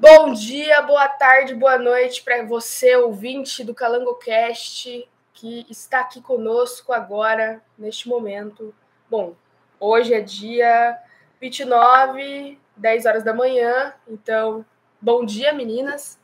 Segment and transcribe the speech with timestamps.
[0.00, 6.92] Bom dia, boa tarde, boa noite para você, ouvinte do CalangoCast, que está aqui conosco
[6.92, 8.72] agora, neste momento.
[9.10, 9.34] Bom,
[9.80, 10.96] hoje é dia
[11.40, 14.64] 29, 10 horas da manhã, então,
[15.00, 16.16] bom dia, meninas.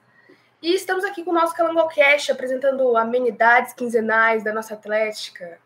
[0.63, 5.59] E estamos aqui com o nosso CalangoCast, apresentando amenidades quinzenais da nossa Atlética.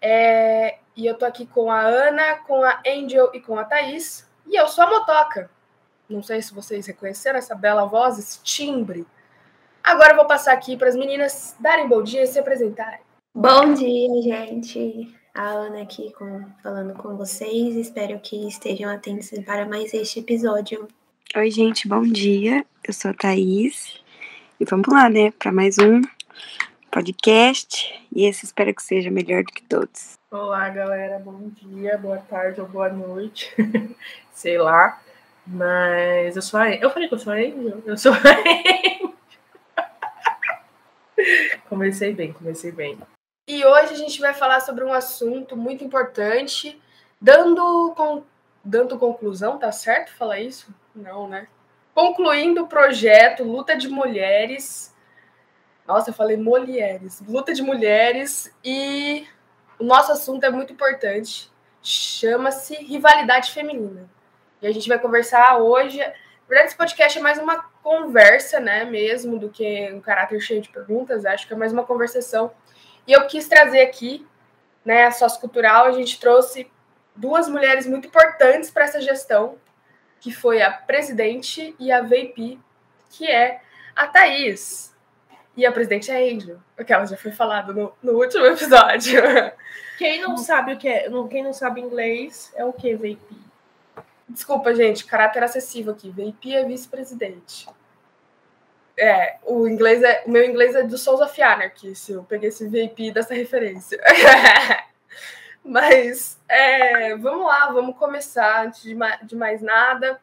[0.00, 4.30] É, e eu tô aqui com a Ana, com a Angel e com a Thaís.
[4.46, 5.50] E eu sou a Motoca.
[6.08, 9.06] Não sei se vocês reconheceram essa bela voz, esse timbre.
[9.82, 13.00] Agora eu vou passar aqui para as meninas darem bom dia e se apresentarem.
[13.34, 15.14] Bom dia, gente.
[15.34, 17.76] A Ana aqui com, falando com vocês.
[17.76, 20.88] Espero que estejam atentos para mais este episódio.
[21.36, 22.64] Oi, gente, bom dia.
[22.86, 24.00] Eu sou a Thaís.
[24.58, 26.00] E vamos lá, né, para mais um
[26.90, 27.92] podcast.
[28.14, 30.16] E esse espero que seja melhor do que todos.
[30.30, 31.18] Olá, galera.
[31.18, 33.54] Bom dia, boa tarde ou boa noite.
[34.32, 35.00] Sei lá.
[35.46, 37.82] Mas eu sou a Eu falei que eu sou a Angel.
[37.86, 39.14] Eu sou a Angel.
[41.68, 42.98] comecei bem, comecei bem.
[43.48, 46.80] E hoje a gente vai falar sobre um assunto muito importante,
[47.20, 48.24] dando, com,
[48.64, 50.74] dando conclusão, tá certo falar isso?
[50.94, 51.46] Não, né?
[51.94, 54.92] Concluindo o projeto Luta de Mulheres.
[55.86, 57.22] Nossa, eu falei mulheres.
[57.26, 59.24] Luta de Mulheres e
[59.78, 61.50] o nosso assunto é muito importante.
[61.80, 64.10] Chama-se Rivalidade Feminina.
[64.66, 65.98] A gente vai conversar hoje.
[65.98, 66.12] Na
[66.48, 70.68] verdade, esse podcast é mais uma conversa, né, mesmo, do que um caráter cheio de
[70.68, 71.24] perguntas.
[71.24, 72.52] Acho que é mais uma conversação.
[73.06, 74.26] E eu quis trazer aqui,
[74.84, 76.70] né, a sociocultural, a gente trouxe
[77.14, 79.56] duas mulheres muito importantes para essa gestão,
[80.20, 82.58] que foi a presidente e a VP,
[83.10, 83.60] que é
[83.94, 84.94] a Thaís.
[85.56, 89.22] E a presidente é a Angel, aquela já foi falado no, no último episódio.
[89.96, 93.45] Quem não sabe o que é, quem não sabe inglês é o que, VP?
[94.28, 96.10] Desculpa, gente, caráter acessível aqui.
[96.10, 97.68] VP é vice-presidente.
[98.98, 102.48] É, o inglês é, o meu inglês é do Souls of Anarchy, se eu peguei
[102.48, 104.00] esse VP dessa referência.
[105.62, 110.20] Mas é, vamos lá, vamos começar antes de, ma de mais nada.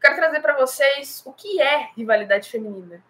[0.00, 3.02] Quero trazer para vocês o que é rivalidade feminina.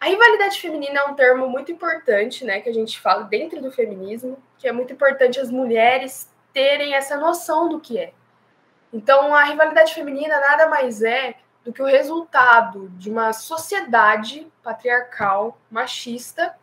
[0.00, 3.72] A rivalidade feminina é um termo muito importante, né, que a gente fala dentro do
[3.72, 8.12] feminismo, que é muito importante as mulheres terem essa noção do que é.
[8.92, 15.58] Então, a rivalidade feminina nada mais é do que o resultado de uma sociedade patriarcal,
[15.68, 16.56] machista,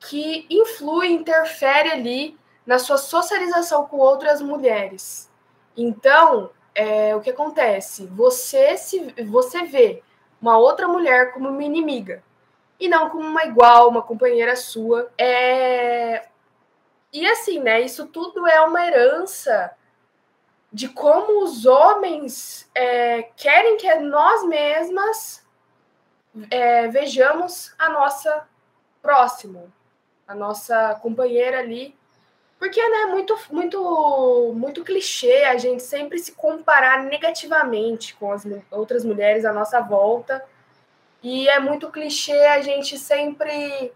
[0.00, 5.30] que influi, interfere ali na sua socialização com outras mulheres.
[5.76, 8.06] Então, é, o que acontece?
[8.06, 10.02] Você se você vê
[10.40, 12.22] uma outra mulher como uma inimiga
[12.78, 15.10] e não como uma igual, uma companheira sua.
[15.18, 16.26] É...
[17.12, 17.80] E assim, né?
[17.80, 19.74] Isso tudo é uma herança
[20.72, 25.46] de como os homens é, querem que nós mesmas
[26.50, 28.46] é, vejamos a nossa
[29.00, 29.72] próximo,
[30.26, 31.96] a nossa companheira ali.
[32.58, 38.44] Porque é né, muito, muito, muito clichê a gente sempre se comparar negativamente com as
[38.70, 40.44] outras mulheres à nossa volta
[41.28, 43.92] e é muito clichê a gente sempre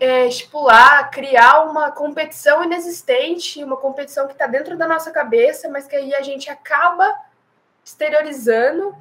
[0.00, 5.86] é, estipular, criar uma competição inexistente, uma competição que está dentro da nossa cabeça, mas
[5.86, 7.08] que aí a gente acaba
[7.84, 8.92] exteriorizando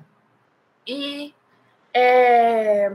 [0.85, 1.33] e
[1.91, 2.91] é,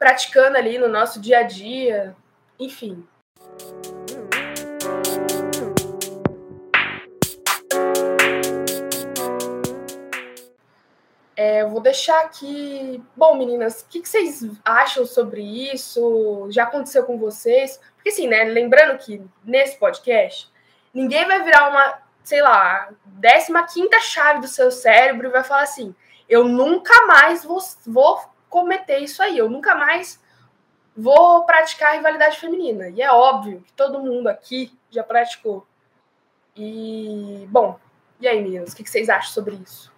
[0.00, 2.16] praticando ali no nosso dia a dia,
[2.58, 3.06] enfim.
[11.68, 13.02] Vou deixar aqui.
[13.16, 16.46] Bom, meninas, o que, que, vocês acham sobre isso?
[16.50, 17.80] Já aconteceu com vocês?
[17.96, 18.44] Porque, assim, né?
[18.44, 20.50] Lembrando que nesse podcast,
[20.92, 25.94] ninguém vai virar uma, sei lá, 15 chave do seu cérebro e vai falar assim:
[26.28, 30.22] eu nunca mais vou, vou cometer isso aí, eu nunca mais
[30.96, 32.88] vou praticar a rivalidade feminina.
[32.88, 35.66] E é óbvio que todo mundo aqui já praticou.
[36.56, 37.78] E, bom,
[38.20, 39.93] e aí, meninas, o que, que vocês acham sobre isso?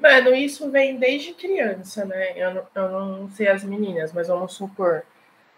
[0.00, 2.32] Mano, isso vem desde criança, né?
[2.34, 5.02] Eu não, eu não sei as meninas, mas vamos supor.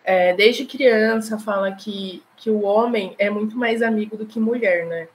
[0.04, 4.84] É, desde criança fala que, que o homem é muito mais amigo do que mulher,
[4.86, 5.08] né?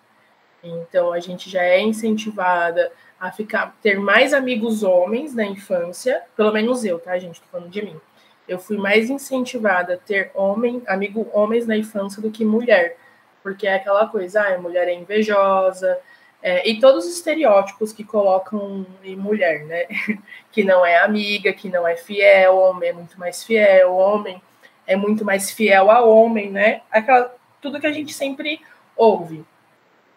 [0.64, 6.54] Então a gente já é incentivada a ficar ter mais amigos homens na infância, pelo
[6.54, 7.42] menos eu, tá, gente?
[7.42, 8.00] Tô falando de mim.
[8.48, 12.96] Eu fui mais incentivada a ter homem, amigo homens na infância do que mulher,
[13.44, 16.00] porque é aquela coisa, ah, a mulher é invejosa,
[16.42, 19.86] é, e todos os estereótipos que colocam em mulher, né?
[20.52, 24.42] que não é amiga, que não é fiel, homem é muito mais fiel, homem
[24.88, 26.82] é muito mais fiel a homem, né?
[26.90, 28.62] Aquela, tudo que a gente sempre
[28.96, 29.44] ouve.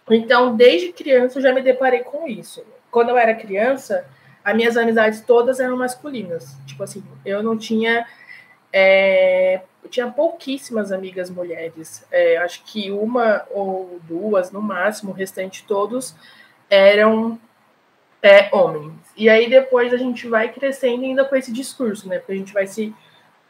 [0.09, 2.65] Então, desde criança, eu já me deparei com isso.
[2.91, 4.07] Quando eu era criança,
[4.45, 6.57] as minhas amizades todas eram masculinas.
[6.67, 8.07] Tipo assim, eu não tinha.
[8.73, 12.05] É, eu tinha pouquíssimas amigas mulheres.
[12.11, 16.15] É, acho que uma ou duas, no máximo, o restante todos
[16.69, 17.39] eram
[18.23, 18.95] é, homens.
[19.17, 22.19] E aí depois a gente vai crescendo ainda com esse discurso, né?
[22.19, 22.95] Porque a gente vai se.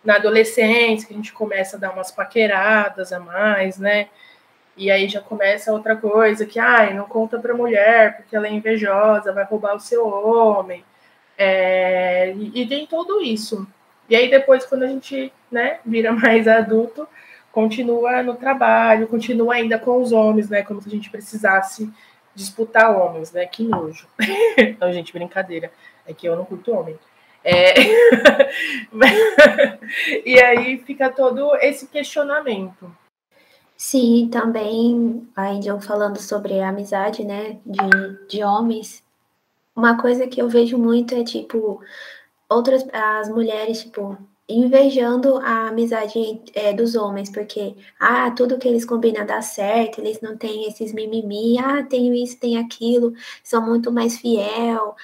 [0.03, 4.09] Na adolescência, que a gente começa a dar umas paqueradas a mais, né?
[4.75, 8.51] E aí já começa outra coisa, que ai, não conta para mulher, porque ela é
[8.51, 10.83] invejosa, vai roubar o seu homem.
[11.37, 13.67] É, e, e tem tudo isso.
[14.09, 17.09] E aí depois, quando a gente né, vira mais adulto,
[17.53, 20.63] continua no trabalho, continua ainda com os homens, né?
[20.63, 21.93] Como se a gente precisasse
[22.35, 23.45] disputar homens, né?
[23.47, 24.07] Que nojo.
[24.81, 25.73] não, gente, brincadeira.
[26.07, 26.99] É que eu não curto homem.
[27.45, 27.75] É...
[30.25, 32.91] e aí fica todo esse questionamento.
[33.77, 39.03] Sim, também a Angel falando sobre a amizade, né, de, de homens.
[39.75, 41.81] Uma coisa que eu vejo muito é, tipo,
[42.47, 44.19] outras, as mulheres, tipo,
[44.53, 50.21] invejando a amizade é, dos homens, porque, ah, tudo que eles combinam dá certo, eles
[50.21, 53.13] não têm esses mimimi, ah, tem isso, tem aquilo,
[53.43, 54.95] são muito mais fiel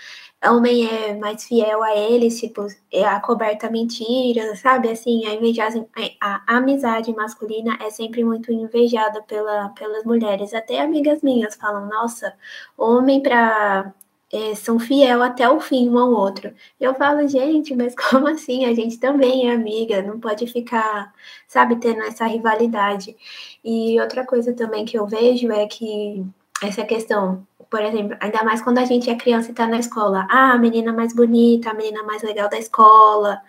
[0.45, 4.91] homem é mais fiel a eles, tipo, é a coberta mentira, sabe?
[4.91, 5.87] Assim, a, invejosa,
[6.21, 10.55] a, amizade masculina é sempre muito invejada pela, pelas mulheres.
[10.55, 12.35] Até amigas minhas falam, nossa,
[12.77, 13.93] homem pra.
[14.33, 16.53] É, são fiel até o fim um ao outro.
[16.81, 18.65] Eu falo, gente, mas como assim?
[18.65, 21.13] A gente também é amiga, não pode ficar,
[21.47, 23.17] sabe, tendo essa rivalidade.
[23.65, 26.25] E outra coisa também que eu vejo é que
[26.63, 30.27] essa questão por exemplo, ainda mais quando a gente é criança e tá na escola.
[30.31, 33.41] Ah, a menina mais bonita, a menina mais legal da escola,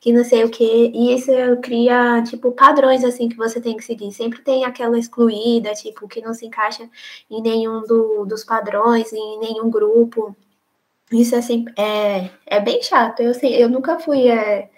[0.00, 0.90] que não sei o quê.
[0.94, 1.30] E isso
[1.62, 4.12] cria, tipo, padrões, assim, que você tem que seguir.
[4.12, 6.88] Sempre tem aquela excluída, tipo, que não se encaixa
[7.30, 10.34] em nenhum do, dos padrões, em nenhum grupo.
[11.12, 13.20] Isso, assim, é, é bem chato.
[13.20, 14.28] Eu, assim, eu nunca fui...
[14.28, 14.70] É,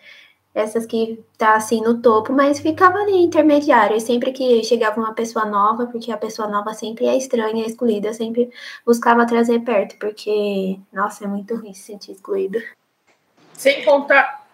[0.54, 3.96] essas que tá assim no topo, mas ficava ali intermediário.
[3.96, 7.66] E sempre que chegava uma pessoa nova, porque a pessoa nova sempre é estranha, é
[7.66, 8.50] excluída, eu sempre
[8.84, 12.62] buscava trazer perto, porque, nossa, é muito ruim se sentir excluída.
[13.52, 14.46] Sem contar.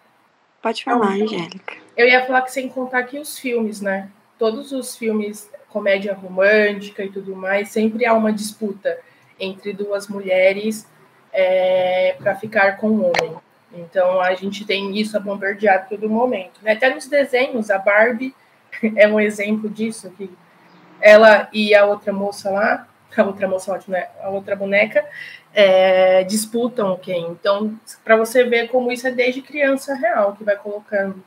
[0.61, 1.75] Pode falar, Angélica.
[1.95, 4.09] Eu ia falar que sem contar que os filmes, né?
[4.37, 8.97] Todos os filmes, comédia romântica e tudo mais, sempre há uma disputa
[9.39, 10.87] entre duas mulheres
[11.31, 13.35] é, para ficar com um homem.
[13.75, 16.59] Então a gente tem isso a bombardear todo momento.
[16.61, 16.73] Né?
[16.73, 18.33] Até nos desenhos, a Barbie
[18.95, 20.29] é um exemplo disso, que
[21.01, 24.07] ela e a outra moça lá, a outra moça ótima, né?
[24.21, 25.05] a outra boneca,
[25.53, 27.27] é, disputam quem.
[27.27, 31.23] Então, para você ver como isso é desde criança real, que vai colocando.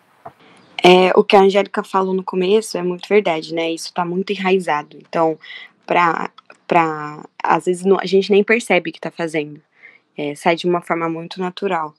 [0.83, 3.71] É, o que a Angélica falou no começo é muito verdade, né?
[3.71, 4.97] Isso está muito enraizado.
[5.01, 5.39] Então,
[5.87, 6.31] para
[6.67, 9.61] para às vezes não, a gente nem percebe que está fazendo.
[10.17, 11.95] É, sai de uma forma muito natural.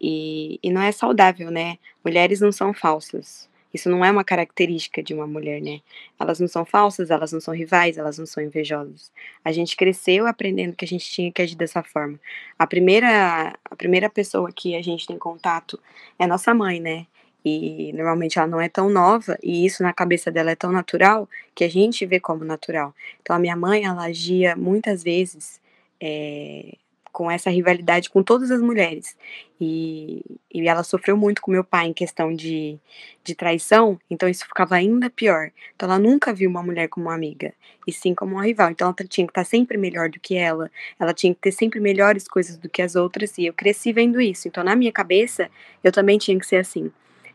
[0.00, 1.78] E, e não é saudável, né?
[2.04, 3.48] Mulheres não são falsas.
[3.72, 5.80] Isso não é uma característica de uma mulher, né?
[6.18, 9.12] Elas não são falsas, elas não são rivais, elas não são invejosas.
[9.44, 12.18] A gente cresceu aprendendo que a gente tinha que agir dessa forma.
[12.58, 15.78] A primeira, a primeira pessoa que a gente tem contato
[16.18, 17.06] é nossa mãe, né?
[17.44, 21.28] E normalmente ela não é tão nova, e isso na cabeça dela é tão natural
[21.54, 22.94] que a gente vê como natural.
[23.22, 25.60] Então a minha mãe, ela agia muitas vezes
[26.00, 26.74] é,
[27.12, 29.16] com essa rivalidade com todas as mulheres.
[29.60, 32.78] E, e ela sofreu muito com meu pai em questão de,
[33.22, 35.50] de traição, então isso ficava ainda pior.
[35.74, 37.52] Então ela nunca viu uma mulher como uma amiga,
[37.86, 38.70] e sim como uma rival.
[38.70, 41.80] Então ela tinha que estar sempre melhor do que ela, ela tinha que ter sempre
[41.80, 44.48] melhores coisas do que as outras, e eu cresci vendo isso.
[44.48, 45.50] Então na minha cabeça,
[45.84, 46.90] eu também tinha que ser assim.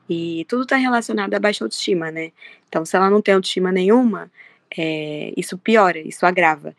[0.09, 2.31] E tudo está relacionado à baixa autoestima, né?
[2.67, 4.31] Então se ela não tem autoestima nenhuma,
[4.77, 6.75] é, isso piora, isso agrava.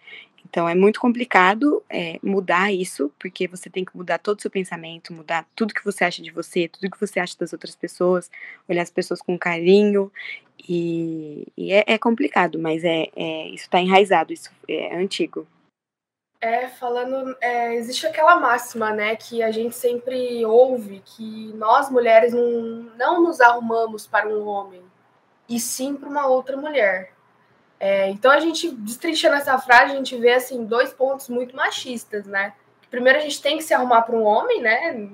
[0.56, 4.50] Então é muito complicado é, mudar isso, porque você tem que mudar todo o seu
[4.50, 8.30] pensamento, mudar tudo que você acha de você, tudo que você acha das outras pessoas,
[8.66, 10.10] olhar as pessoas com carinho.
[10.66, 15.46] E, e é, é, complicado, mas é, é isso está enraizado, isso é antigo.
[16.40, 22.32] É, falando, é, existe aquela máxima, né, que a gente sempre ouve, que nós mulheres
[22.32, 24.82] não, não nos arrumamos para um homem,
[25.46, 27.14] e sim para uma outra mulher.
[27.78, 32.26] É, então a gente, destrinchando essa frase, a gente vê assim dois pontos muito machistas,
[32.26, 32.54] né?
[32.90, 35.10] Primeiro a gente tem que se arrumar para um homem, né?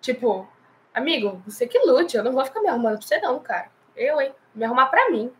[0.00, 0.46] Tipo,
[0.92, 3.70] amigo, você que lute, eu não vou ficar me arrumando para você não, cara.
[3.96, 4.34] Eu, hein?
[4.54, 5.32] Me arrumar para mim.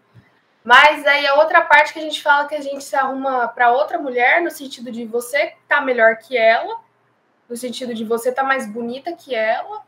[0.65, 3.73] Mas aí a outra parte que a gente fala que a gente se arruma para
[3.73, 6.81] outra mulher no sentido de você tá melhor que ela,
[7.49, 9.83] no sentido de você tá mais bonita que ela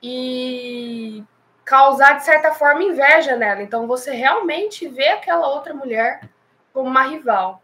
[0.00, 1.24] e
[1.64, 3.62] causar, de certa forma, inveja nela.
[3.62, 6.20] Então, você realmente vê aquela outra mulher
[6.72, 7.62] como uma rival.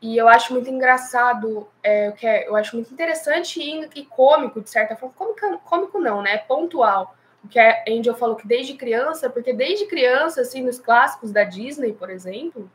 [0.00, 4.60] E eu acho muito engraçado, é, que é, eu acho muito interessante e, e cômico,
[4.60, 5.14] de certa forma.
[5.16, 6.38] Cômico, cômico não, né?
[6.38, 7.16] Pontual.
[7.42, 11.44] O que a Angel falou que desde criança, porque desde criança, assim, nos clássicos da
[11.44, 12.70] Disney, por exemplo,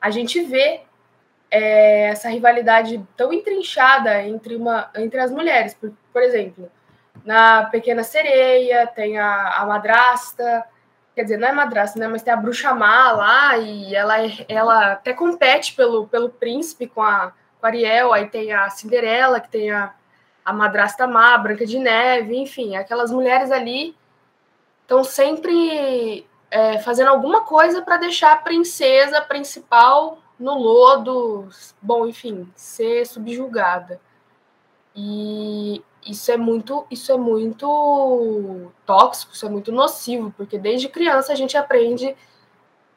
[0.00, 0.82] a gente vê
[1.50, 5.74] é, essa rivalidade tão entrinchada entre, uma, entre as mulheres.
[5.74, 6.70] Por, por exemplo,
[7.24, 10.64] na Pequena Sereia, tem a, a madrasta,
[11.14, 12.06] quer dizer, não é madrasta, né?
[12.06, 14.16] Mas tem a bruxa má lá e ela,
[14.48, 18.12] ela até compete pelo, pelo príncipe com a, com a Ariel.
[18.12, 19.94] Aí tem a Cinderela, que tem a,
[20.44, 23.96] a madrasta má, Branca de Neve, enfim, aquelas mulheres ali
[24.82, 31.48] estão sempre é, fazendo alguma coisa para deixar a princesa principal no lodo,
[31.80, 33.98] bom, enfim, ser subjugada.
[34.94, 41.32] E isso é muito, isso é muito tóxico, isso é muito nocivo, porque desde criança
[41.32, 42.14] a gente aprende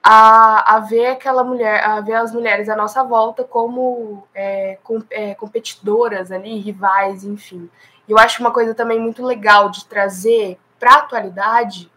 [0.03, 5.03] a, a ver aquela mulher, a ver as mulheres à nossa volta como é, com,
[5.09, 7.69] é, competidoras ali, rivais, enfim.
[8.07, 11.91] E eu acho uma coisa também muito legal de trazer para a atualidade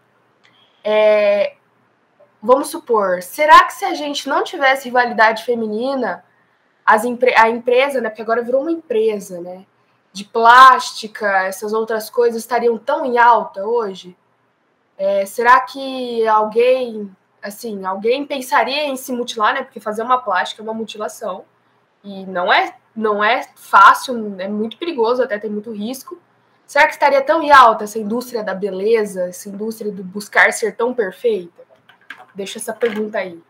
[0.83, 1.53] é,
[2.41, 6.23] vamos supor, será que se a gente não tivesse rivalidade feminina,
[6.85, 9.65] as a empresa, né, porque agora virou uma empresa, né,
[10.13, 14.15] de plástica, essas outras coisas estariam tão em alta hoje?
[14.97, 17.09] É, será que alguém,
[17.41, 19.63] assim, alguém pensaria em se mutilar, né?
[19.63, 21.45] Porque fazer uma plástica é uma mutilação
[22.03, 26.19] e não é, não é fácil, é muito perigoso, até tem muito risco.
[26.67, 30.75] Será que estaria tão em alta essa indústria da beleza, essa indústria do buscar ser
[30.75, 31.63] tão perfeita?
[32.33, 33.41] Deixa essa pergunta aí.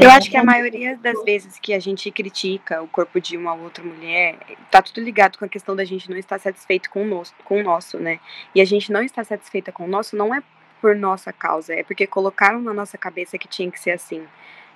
[0.00, 3.52] Eu acho que a maioria das vezes que a gente critica o corpo de uma
[3.54, 4.38] outra mulher,
[4.70, 7.60] tá tudo ligado com a questão da gente não estar satisfeito com o nosso, com
[7.60, 8.18] o nosso, né?
[8.54, 10.42] E a gente não estar satisfeita com o nosso não é
[10.80, 14.26] por nossa causa, é porque colocaram na nossa cabeça que tinha que ser assim.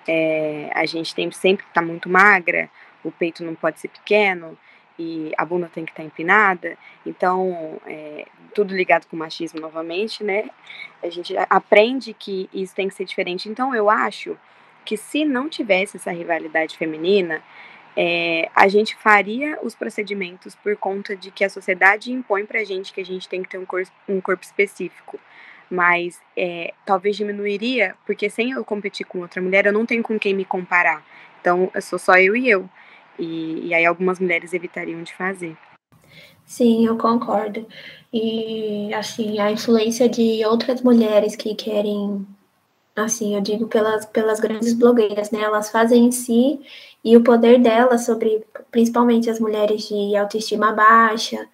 [0.07, 2.69] É, a gente tem sempre que estar tá muito magra,
[3.03, 4.59] o peito não pode ser pequeno
[4.99, 6.77] e a bunda tem que estar tá empinada.
[7.07, 10.51] Então, é, tudo ligado com machismo novamente, né?
[11.03, 13.49] A gente aprende que isso tem que ser diferente.
[13.49, 14.37] Então, eu acho
[14.89, 17.43] que se não tivesse essa rivalidade feminina,
[17.95, 22.91] é, a gente faria os procedimentos por conta de que a sociedade impõe pra gente
[22.91, 25.21] que a gente tem que ter um corpo, um corpo específico.
[25.71, 30.19] Mas é, talvez diminuiria, porque sem eu competir com outra mulher, eu não tenho com
[30.19, 31.05] quem me comparar.
[31.39, 32.67] Então, eu sou só eu e eu.
[33.19, 35.55] E, e aí algumas mulheres evitariam de fazer.
[36.47, 37.67] Sim, eu concordo.
[38.11, 42.27] E, assim, a influência de outras mulheres que querem
[43.03, 45.41] assim, eu digo pelas, pelas grandes blogueiras, né?
[45.41, 46.61] Elas fazem em si
[47.05, 51.49] e o poder delas sobre, principalmente as mulheres de autoestima baixa,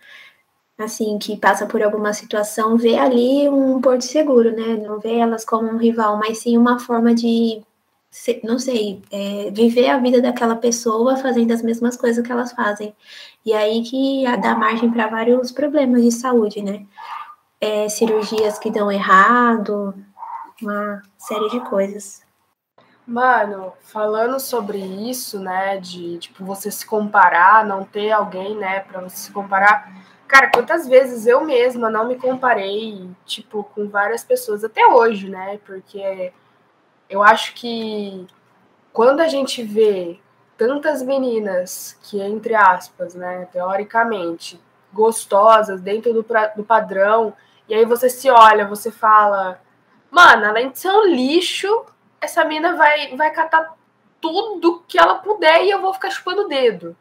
[0.78, 4.76] assim, que passa por alguma situação, vê ali um porto seguro, né?
[4.76, 7.62] Não vê elas como um rival, mas sim uma forma de,
[8.42, 12.94] não sei, é, viver a vida daquela pessoa fazendo as mesmas coisas que elas fazem.
[13.44, 16.86] E aí que dá margem para vários problemas de saúde, né?
[17.60, 19.94] É, cirurgias que dão errado,
[20.62, 22.22] uma série de coisas.
[23.06, 29.00] Mano, falando sobre isso, né, de tipo você se comparar, não ter alguém, né, para
[29.02, 29.92] você se comparar.
[30.26, 35.60] Cara, quantas vezes eu mesma não me comparei, tipo, com várias pessoas até hoje, né?
[35.66, 36.32] Porque
[37.10, 38.26] eu acho que
[38.92, 40.18] quando a gente vê
[40.56, 44.58] tantas meninas que, entre aspas, né, teoricamente,
[44.92, 46.24] gostosas dentro do,
[46.56, 47.34] do padrão,
[47.68, 49.60] e aí você se olha, você fala,
[50.14, 51.86] Mano, além de ser um lixo,
[52.20, 53.74] essa mina vai, vai catar
[54.20, 56.96] tudo que ela puder e eu vou ficar chupando o dedo.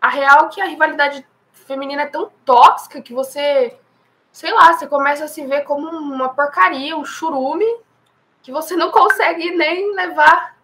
[0.00, 3.78] A real é que a rivalidade feminina é tão tóxica que você,
[4.32, 7.72] sei lá, você começa a se ver como uma porcaria, um churume,
[8.42, 10.58] que você não consegue nem levar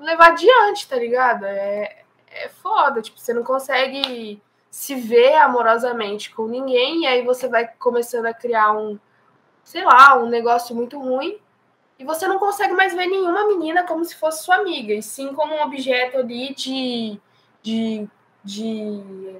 [0.00, 1.44] levar adiante, tá ligado?
[1.44, 7.46] É, é foda, tipo, você não consegue se ver amorosamente com ninguém e aí você
[7.46, 8.98] vai começando a criar um
[9.64, 11.38] sei lá, um negócio muito ruim,
[11.98, 15.34] e você não consegue mais ver nenhuma menina como se fosse sua amiga, e sim
[15.34, 17.20] como um objeto ali de,
[17.62, 18.08] de,
[18.42, 19.36] de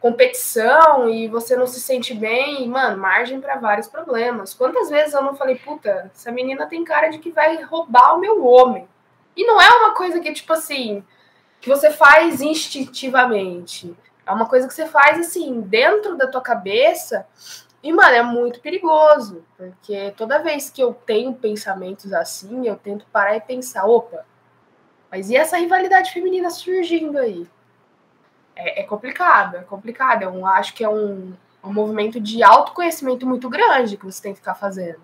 [0.00, 4.54] competição, e você não se sente bem, e, mano, margem para vários problemas.
[4.54, 8.20] Quantas vezes eu não falei, puta, essa menina tem cara de que vai roubar o
[8.20, 8.88] meu homem.
[9.36, 11.04] E não é uma coisa que, tipo assim,
[11.60, 13.94] que você faz instintivamente.
[14.24, 17.26] É uma coisa que você faz, assim, dentro da tua cabeça,
[17.82, 23.06] e, mano, é muito perigoso, porque toda vez que eu tenho pensamentos assim, eu tento
[23.12, 24.24] parar e pensar, opa,
[25.10, 27.46] mas e essa rivalidade feminina surgindo aí?
[28.54, 30.22] É, é complicado, é complicado.
[30.22, 31.32] Eu acho que é um,
[31.62, 35.00] um movimento de autoconhecimento muito grande que você tem que ficar fazendo.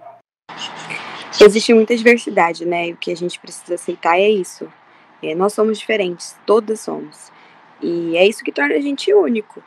[1.40, 2.88] Existe muita diversidade, né?
[2.88, 4.70] E o que a gente precisa aceitar é isso.
[5.22, 7.32] É, nós somos diferentes, todas somos.
[7.80, 9.62] E é isso que torna a gente único.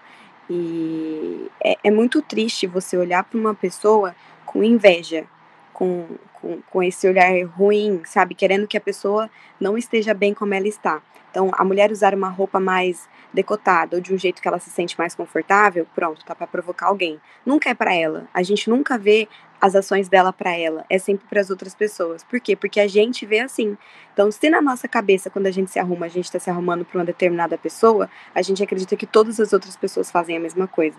[0.50, 5.26] E é, é muito triste você olhar para uma pessoa com inveja,
[5.74, 8.34] com, com, com esse olhar ruim, sabe?
[8.34, 11.02] Querendo que a pessoa não esteja bem como ela está.
[11.30, 14.70] Então, a mulher usar uma roupa mais decotada ou de um jeito que ela se
[14.70, 17.20] sente mais confortável, pronto, tá para provocar alguém.
[17.46, 18.28] Nunca é para ela.
[18.34, 19.28] A gente nunca vê
[19.60, 22.24] as ações dela para ela, é sempre para as outras pessoas.
[22.24, 22.56] Por quê?
[22.56, 23.78] Porque a gente vê assim.
[24.14, 26.86] Então, se na nossa cabeça, quando a gente se arruma, a gente está se arrumando
[26.86, 30.68] para uma determinada pessoa, a gente acredita que todas as outras pessoas fazem a mesma
[30.68, 30.98] coisa.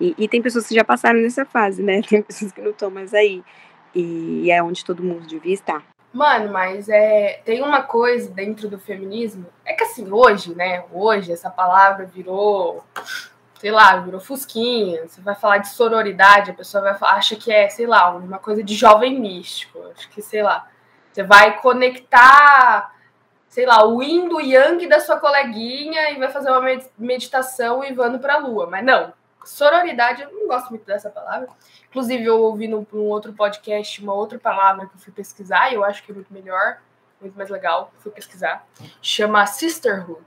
[0.00, 2.00] E, e tem pessoas que já passaram nessa fase, né?
[2.08, 3.42] Tem pessoas que não estão mais aí.
[3.94, 5.84] E é onde todo mundo devia estar.
[6.12, 10.84] Mano, mas é, tem uma coisa dentro do feminismo, é que assim, hoje, né?
[10.90, 12.82] Hoje essa palavra virou,
[13.60, 15.06] sei lá, virou fusquinha.
[15.06, 18.62] Você vai falar de sororidade, a pessoa vai acha que é, sei lá, uma coisa
[18.62, 19.78] de jovem místico.
[19.94, 20.66] Acho que, sei lá,
[21.12, 22.94] você vai conectar,
[23.48, 26.62] sei lá, o yin do yang da sua coleguinha e vai fazer uma
[26.98, 28.66] meditação e vando pra lua.
[28.66, 29.12] Mas não,
[29.48, 31.48] sororidade, eu não gosto muito dessa palavra.
[31.88, 35.74] Inclusive, eu ouvi num, num, outro podcast uma outra palavra que eu fui pesquisar e
[35.74, 36.78] eu acho que é muito melhor,
[37.20, 37.92] muito mais legal.
[37.98, 38.66] Fui pesquisar.
[39.00, 40.20] Chama Sisterhood.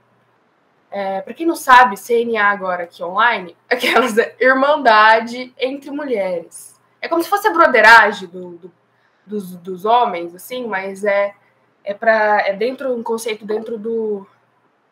[0.90, 6.78] É, para quem não sabe, CNA agora aqui online, aquelas irmandade entre mulheres.
[7.00, 8.72] É como se fosse a broderagem do, do,
[9.26, 11.34] dos, dos homens, assim, mas é
[11.84, 14.24] é para é dentro um conceito dentro do,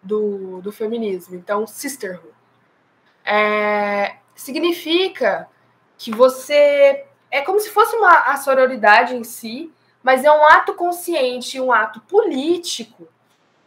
[0.02, 1.37] do, do feminismo.
[1.37, 2.40] Então, sisterhood
[3.25, 5.47] é, significa
[5.99, 9.70] que você é como se fosse uma a sororidade em si,
[10.02, 13.06] mas é um ato consciente, um ato político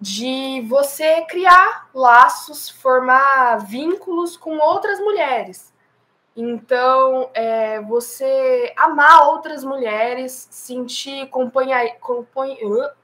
[0.02, 5.72] de você criar laços, formar vínculos com outras mulheres.
[6.36, 11.30] Então, é, você amar outras mulheres, sentir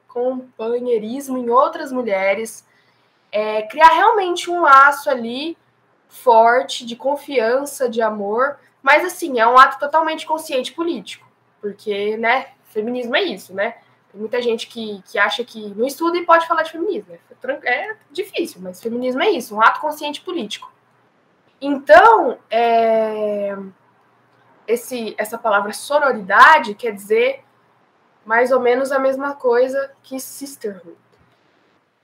[0.08, 2.68] companheirismo em outras mulheres,
[3.32, 5.56] é, criar realmente um laço ali
[6.10, 11.26] forte, de confiança, de amor, mas assim, é um ato totalmente consciente político,
[11.62, 13.76] porque, né, feminismo é isso, né?
[14.12, 17.13] Tem muita gente que, que acha que não estuda e pode falar de feminismo.
[17.13, 20.72] É, é difícil, mas feminismo é isso, um ato consciente político.
[21.62, 23.56] Então, é,
[24.67, 27.43] esse, essa palavra sororidade quer dizer
[28.26, 30.98] mais ou menos a mesma coisa que sisterhood.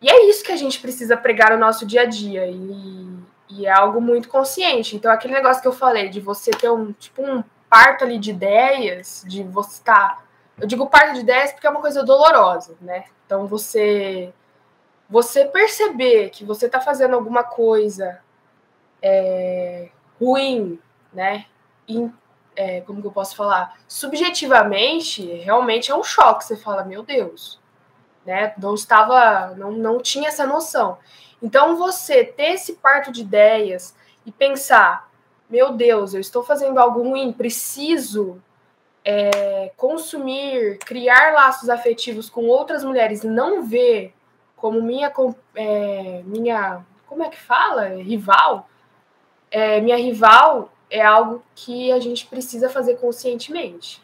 [0.02, 2.48] E é isso que a gente precisa pregar no nosso dia a dia.
[2.48, 3.08] E,
[3.50, 4.96] e é algo muito consciente.
[4.96, 8.32] Então, aquele negócio que eu falei, de você ter um, tipo, um parto ali de
[8.32, 10.18] ideias, de você estar.
[10.18, 10.24] Tá,
[10.58, 13.06] eu digo parto de ideias porque é uma coisa dolorosa, né?
[13.26, 14.34] Então, você.
[15.08, 18.20] Você perceber que você está fazendo alguma coisa
[19.04, 20.80] é, ruim,
[21.14, 21.46] né?
[22.56, 23.78] É, como que eu posso falar?
[23.88, 26.44] Subjetivamente, realmente é um choque.
[26.44, 27.60] Você fala, meu Deus,
[28.26, 28.56] né?
[28.58, 30.98] Não estava, não, não tinha essa noção.
[31.46, 35.12] Então, você ter esse parto de ideias e pensar:
[35.48, 38.42] meu Deus, eu estou fazendo algo ruim, preciso
[39.04, 44.12] é, consumir, criar laços afetivos com outras mulheres, não ver
[44.56, 45.14] como minha,
[45.54, 47.90] é, minha como é que fala?
[47.90, 48.68] Rival.
[49.52, 54.04] É, minha rival é algo que a gente precisa fazer conscientemente.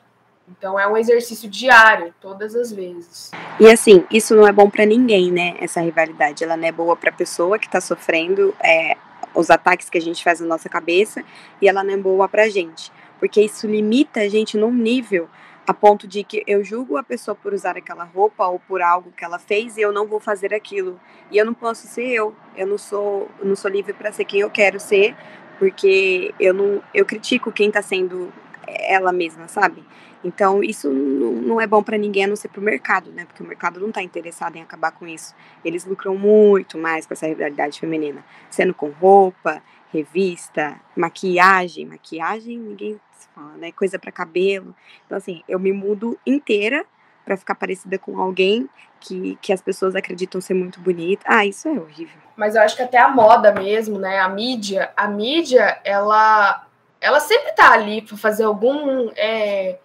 [0.58, 3.32] Então é um exercício diário, todas as vezes.
[3.60, 5.56] E assim, isso não é bom para ninguém, né?
[5.60, 8.98] Essa rivalidade, ela não é boa para a pessoa que está sofrendo é,
[9.34, 11.24] os ataques que a gente faz na nossa cabeça
[11.62, 15.30] e ela não é boa para gente, porque isso limita a gente num nível
[15.66, 19.12] a ponto de que eu julgo a pessoa por usar aquela roupa ou por algo
[19.16, 21.00] que ela fez e eu não vou fazer aquilo.
[21.30, 22.36] E eu não posso ser eu.
[22.58, 25.16] Eu não sou, não sou livre para ser quem eu quero ser,
[25.60, 28.34] porque eu não eu critico quem está sendo
[28.68, 29.84] ela mesma, sabe?
[30.24, 33.26] Então, isso não é bom para ninguém a não ser para o mercado, né?
[33.26, 35.34] Porque o mercado não está interessado em acabar com isso.
[35.66, 41.86] Eles lucram muito mais com essa rivalidade feminina, sendo com roupa, revista, maquiagem.
[41.86, 43.00] Maquiagem, ninguém
[43.34, 43.72] fala, né?
[43.72, 44.76] Coisa para cabelo.
[45.06, 46.86] Então, assim, eu me mudo inteira
[47.26, 51.26] para ficar parecida com alguém que, que as pessoas acreditam ser muito bonita.
[51.28, 52.20] Ah, isso é horrível.
[52.36, 54.20] Mas eu acho que até a moda mesmo, né?
[54.20, 56.68] A mídia, a mídia, ela,
[57.00, 59.10] ela sempre tá ali para fazer algum.
[59.16, 59.80] É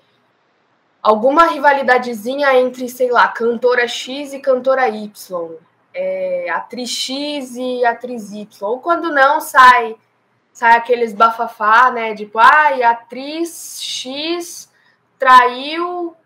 [1.07, 5.57] alguma rivalidadezinha entre, sei lá, cantora X e cantora Y,
[5.95, 9.95] é, atriz X e atriz Y, ou quando não sai
[10.53, 14.69] sai aqueles bafafá, né, tipo, ai, ah, atriz X
[15.16, 16.16] traiu,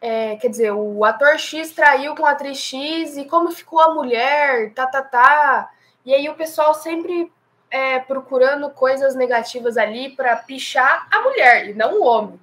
[0.00, 3.92] é, quer dizer, o ator X traiu com a atriz X e como ficou a
[3.92, 5.70] mulher, tá, tá, tá,
[6.06, 7.30] e aí o pessoal sempre
[7.70, 12.40] é, procurando coisas negativas ali para pichar a mulher e não o homem.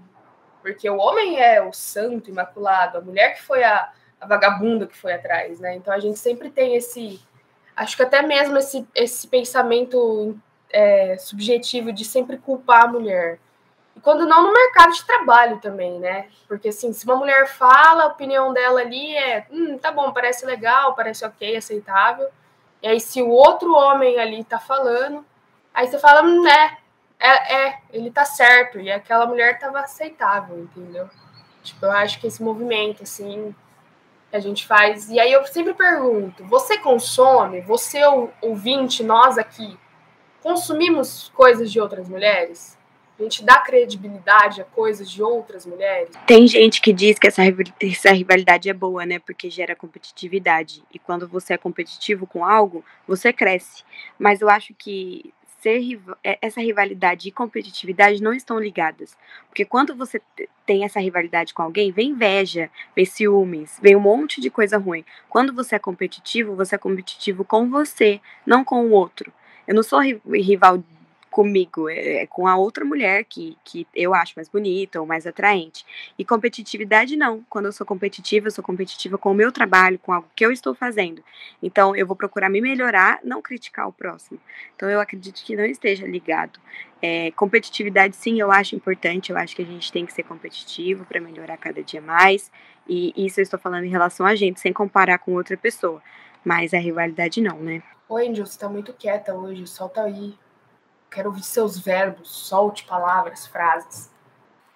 [0.62, 4.98] Porque o homem é o santo imaculado, a mulher que foi a, a vagabunda que
[4.98, 5.76] foi atrás, né?
[5.76, 7.20] Então a gente sempre tem esse.
[7.76, 10.38] Acho que até mesmo esse, esse pensamento
[10.70, 13.40] é, subjetivo de sempre culpar a mulher.
[13.96, 16.28] E quando não no mercado de trabalho também, né?
[16.48, 20.46] Porque assim, se uma mulher fala, a opinião dela ali é, hum, tá bom, parece
[20.46, 22.30] legal, parece ok, aceitável.
[22.82, 25.26] E aí, se o outro homem ali tá falando,
[25.74, 26.42] aí você fala, hum,
[27.20, 28.80] é, é, ele tá certo.
[28.80, 31.10] E aquela mulher tava aceitável, entendeu?
[31.62, 33.54] Tipo, eu acho que esse movimento, assim,
[34.30, 35.10] que a gente faz.
[35.10, 38.02] E aí eu sempre pergunto: você consome, você
[38.42, 39.78] ouvinte, nós aqui,
[40.42, 42.78] consumimos coisas de outras mulheres?
[43.20, 46.10] A gente dá credibilidade a coisas de outras mulheres?
[46.26, 47.42] Tem gente que diz que essa,
[47.82, 49.20] essa rivalidade é boa, né?
[49.20, 50.82] Porque gera competitividade.
[50.90, 53.84] E quando você é competitivo com algo, você cresce.
[54.18, 59.18] Mas eu acho que ser é, essa rivalidade e competitividade não estão ligadas.
[59.48, 60.22] Porque quando você
[60.66, 65.04] tem essa rivalidade com alguém, vem inveja, vem ciúmes, vem um monte de coisa ruim.
[65.30, 69.32] Quando você é competitivo, você é competitivo com você, não com o outro.
[69.68, 70.84] Eu não sou rival
[71.30, 75.26] comigo, é, é, com a outra mulher que, que eu acho mais bonita ou mais
[75.28, 75.86] atraente.
[76.18, 77.44] E competitividade não.
[77.50, 80.52] Quando eu sou competitiva, eu sou competitiva com o meu trabalho, com algo que eu
[80.52, 81.24] estou fazendo.
[81.62, 84.40] Então eu vou procurar me melhorar, não criticar o próximo.
[84.76, 86.60] Então eu acredito que não esteja ligado.
[87.02, 89.32] É, competitividade, sim, eu acho importante.
[89.32, 92.52] Eu acho que a gente tem que ser competitivo para melhorar cada dia mais.
[92.88, 96.02] E isso eu estou falando em relação a gente, sem comparar com outra pessoa.
[96.44, 97.84] Mas a rivalidade não, né?
[98.08, 100.34] Oi, Angel, você tá muito quieta hoje, solta aí.
[101.12, 104.10] Quero ouvir seus verbos, solte palavras, frases.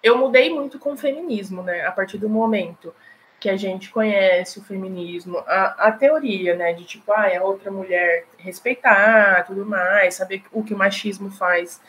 [0.02, 1.86] Eu mudei muito com o feminismo, né?
[1.86, 2.94] A partir do momento
[3.40, 6.72] que a gente conhece o feminismo, a, a teoria, né?
[6.72, 11.80] De tipo, ah, é outra mulher respeitar, tudo mais, saber o que o machismo faz.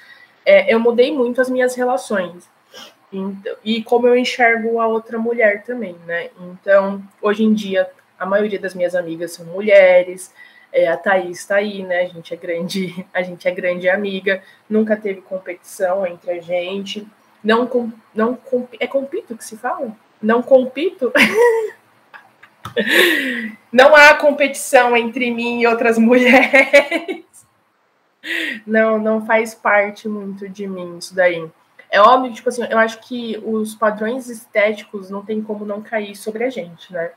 [0.45, 2.47] É, eu mudei muito as minhas relações.
[3.11, 6.29] Então, e como eu enxergo a outra mulher também, né?
[6.39, 10.33] Então, hoje em dia, a maioria das minhas amigas são mulheres,
[10.75, 12.01] é, a Thaís está aí, né?
[12.01, 17.07] A gente é grande, a gente é grande amiga, nunca teve competição entre a gente.
[17.41, 18.37] Não, com, não
[18.77, 19.95] é compito que se fala?
[20.21, 21.13] Não compito?
[23.71, 27.23] não há competição entre mim e outras mulheres.
[28.65, 31.49] Não, não faz parte muito de mim isso daí.
[31.89, 36.15] É óbvio, tipo assim, eu acho que os padrões estéticos não tem como não cair
[36.15, 37.11] sobre a gente, né?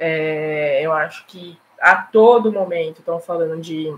[0.00, 3.96] É, eu acho que a todo momento estão falando de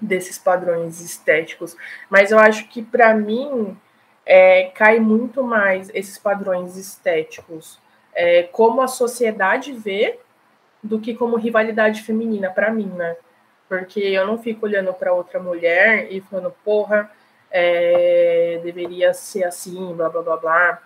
[0.00, 1.76] desses padrões estéticos,
[2.08, 3.76] mas eu acho que para mim
[4.24, 7.80] é, cai muito mais esses padrões estéticos
[8.14, 10.18] é, como a sociedade vê
[10.82, 13.16] do que como rivalidade feminina para mim, né?
[13.68, 17.10] Porque eu não fico olhando para outra mulher e falando, porra,
[17.50, 20.82] é, deveria ser assim, blá blá blá blá.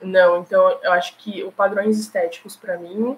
[0.00, 3.16] Não, então eu acho que os padrões estéticos para mim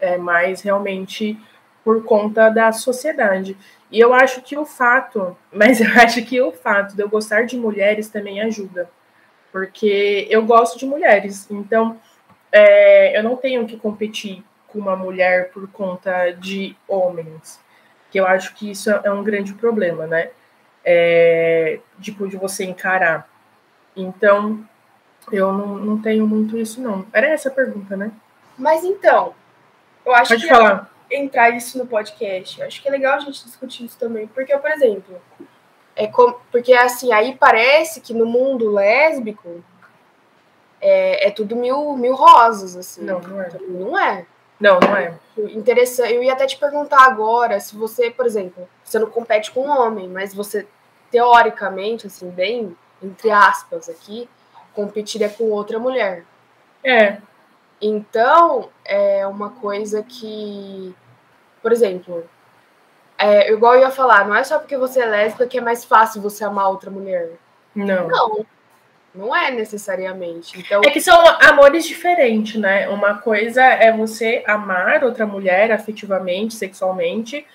[0.00, 1.38] é mais realmente
[1.86, 3.56] por conta da sociedade.
[3.92, 7.42] E eu acho que o fato, mas eu acho que o fato de eu gostar
[7.46, 8.90] de mulheres também ajuda,
[9.52, 11.96] porque eu gosto de mulheres, então
[12.50, 17.60] é, eu não tenho que competir com uma mulher por conta de homens,
[18.10, 20.30] que eu acho que isso é um grande problema, né?
[20.84, 23.28] É, tipo, de você encarar.
[23.94, 24.64] Então,
[25.30, 27.06] eu não, não tenho muito isso, não.
[27.12, 28.10] Era essa a pergunta, né?
[28.58, 29.34] Mas então,
[30.04, 30.48] eu acho Pode que.
[30.48, 32.62] falar entrar isso no podcast.
[32.62, 35.20] Acho que é legal a gente discutir isso também, porque, por exemplo,
[35.94, 39.64] é com, porque assim, aí parece que no mundo lésbico
[40.80, 43.02] é, é tudo mil, mil rosas, assim.
[43.02, 43.48] Não, não é.
[43.68, 44.26] Não é.
[44.58, 45.14] Não, não é.
[45.38, 46.14] Interessante.
[46.14, 49.70] Eu ia até te perguntar agora se você, por exemplo, você não compete com um
[49.70, 50.66] homem, mas você,
[51.10, 54.28] teoricamente, assim, bem, entre aspas aqui,
[54.74, 56.24] competiria com outra mulher.
[56.82, 57.18] É.
[57.80, 60.94] Então, é uma coisa que,
[61.62, 62.24] por exemplo,
[63.18, 65.84] é, igual eu ia falar, não é só porque você é lésbica que é mais
[65.84, 67.32] fácil você amar outra mulher.
[67.74, 68.08] Não.
[68.08, 68.46] Não.
[69.14, 70.58] Não é necessariamente.
[70.58, 70.82] Então...
[70.84, 72.88] É que são amores diferentes, né?
[72.90, 77.46] Uma coisa é você amar outra mulher afetivamente, sexualmente,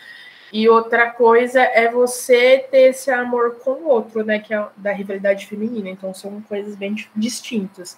[0.52, 4.40] e outra coisa é você ter esse amor com o outro, né?
[4.40, 5.90] Que é da rivalidade feminina.
[5.90, 7.98] Então são coisas bem distintas.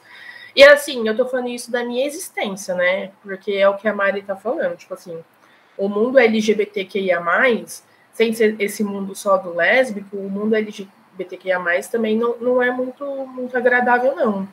[0.56, 3.12] E assim, eu tô falando isso da minha existência, né?
[3.22, 4.78] Porque é o que a Mari tá falando.
[4.78, 5.18] Tipo assim,
[5.78, 7.20] o mundo LGBTQIA,
[8.12, 11.60] sem ser esse mundo só do lésbico, o mundo LGBTQIA
[11.92, 14.48] também não, não é muito, muito agradável, não.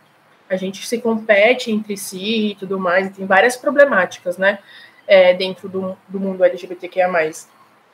[0.48, 4.58] A gente se compete entre si e tudo mais, tem várias problemáticas, né?
[5.06, 7.08] É, dentro do, do mundo LGBTQIA.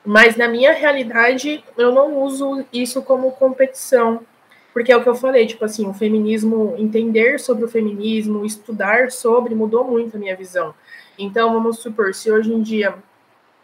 [0.04, 4.20] Mas na minha realidade, eu não uso isso como competição.
[4.76, 9.10] Porque é o que eu falei, tipo assim, o feminismo, entender sobre o feminismo, estudar
[9.10, 10.74] sobre, mudou muito a minha visão.
[11.18, 12.94] Então, vamos supor, se hoje em dia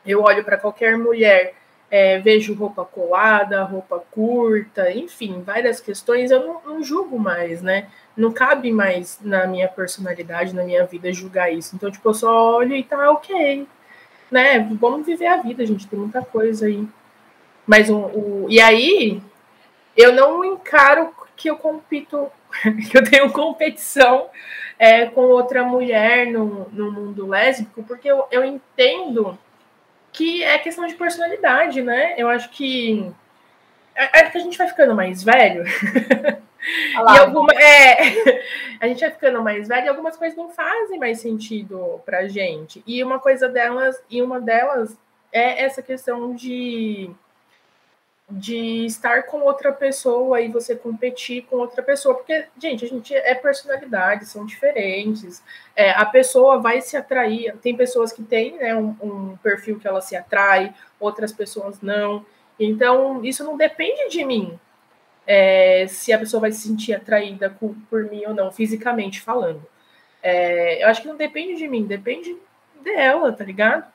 [0.06, 1.52] eu olho para qualquer mulher,
[1.90, 7.88] é, vejo roupa colada, roupa curta, enfim, várias questões, eu não, não, julgo mais, né?
[8.16, 11.76] Não cabe mais na minha personalidade, na minha vida, julgar isso.
[11.76, 13.68] Então, tipo, eu só olho e tá ok,
[14.30, 14.66] né?
[14.80, 16.88] Vamos viver a vida, gente, tem muita coisa aí.
[17.66, 19.20] Mas um e aí,
[19.96, 22.30] eu não encaro que eu compito,
[22.90, 24.28] que eu tenho competição
[24.78, 29.38] é, com outra mulher no, no mundo lésbico, porque eu, eu entendo
[30.12, 32.14] que é questão de personalidade, né?
[32.18, 33.12] Eu acho que
[33.94, 35.64] é, é que a gente vai ficando mais velho.
[37.14, 38.42] e alguma, é,
[38.80, 42.82] a gente vai ficando mais velho e algumas coisas não fazem mais sentido pra gente.
[42.86, 44.96] E uma coisa delas, e uma delas
[45.32, 47.10] é essa questão de
[48.30, 53.14] de estar com outra pessoa e você competir com outra pessoa, porque, gente, a gente
[53.14, 55.42] é personalidade, são diferentes,
[55.76, 59.86] é, a pessoa vai se atrair, tem pessoas que têm né, um, um, perfil que
[59.86, 62.24] ela se atrai, outras pessoas não,
[62.58, 64.58] então isso não depende de mim,
[65.26, 69.64] é, se a pessoa vai se sentir atraída por, por mim ou não, fisicamente falando.
[70.22, 72.36] É, eu acho que não depende de mim, depende
[72.82, 73.91] dela, tá ligado?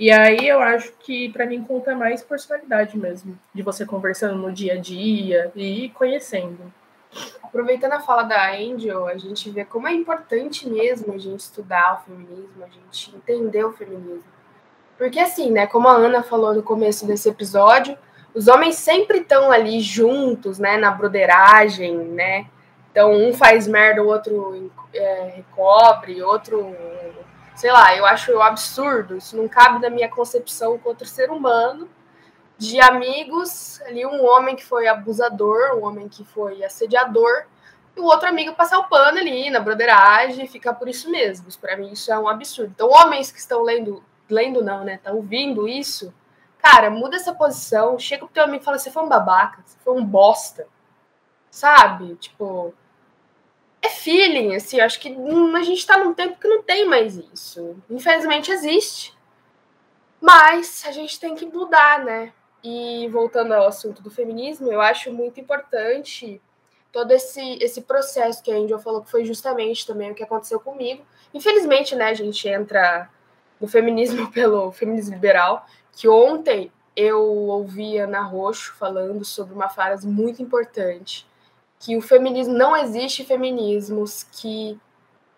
[0.00, 4.50] E aí eu acho que para mim conta mais personalidade mesmo, de você conversando no
[4.50, 6.72] dia a dia e conhecendo.
[7.42, 12.00] Aproveitando a fala da Angel, a gente vê como é importante mesmo a gente estudar
[12.00, 14.24] o feminismo, a gente entender o feminismo.
[14.96, 17.98] Porque assim, né, como a Ana falou no começo desse episódio,
[18.34, 22.46] os homens sempre estão ali juntos, né, na broderagem, né?
[22.90, 26.74] Então um faz merda, o outro é, recobre, outro
[27.60, 31.90] sei lá, eu acho absurdo, isso não cabe na minha concepção com outro ser humano,
[32.56, 37.44] de amigos, ali um homem que foi abusador, um homem que foi assediador,
[37.94, 41.48] e o outro amigo passar o pano ali na broderagem e ficar por isso mesmo.
[41.60, 42.72] Para mim isso é um absurdo.
[42.74, 46.14] Então, homens que estão lendo, lendo não, né, estão ouvindo isso,
[46.62, 49.76] cara, muda essa posição, chega pro teu amigo e fala, você foi um babaca, você
[49.84, 50.66] foi um bosta,
[51.50, 52.14] sabe?
[52.14, 52.72] Tipo,
[53.82, 57.76] é feeling, assim, acho que a gente está num tempo que não tem mais isso.
[57.88, 59.14] Infelizmente existe.
[60.20, 62.32] Mas a gente tem que mudar, né?
[62.62, 66.40] E voltando ao assunto do feminismo, eu acho muito importante
[66.92, 70.60] todo esse, esse processo que a Angel falou que foi justamente também o que aconteceu
[70.60, 71.02] comigo.
[71.32, 73.08] Infelizmente, né, a gente entra
[73.60, 80.06] no feminismo pelo feminismo liberal, que ontem eu ouvi Ana Roxo falando sobre uma frase
[80.06, 81.26] muito importante,
[81.80, 84.78] que o feminismo não existe feminismos que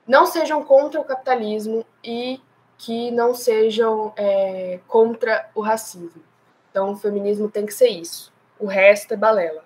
[0.07, 2.40] não sejam contra o capitalismo e
[2.76, 6.22] que não sejam é, contra o racismo.
[6.70, 8.33] Então, o feminismo tem que ser isso.
[8.59, 9.64] O resto é balela.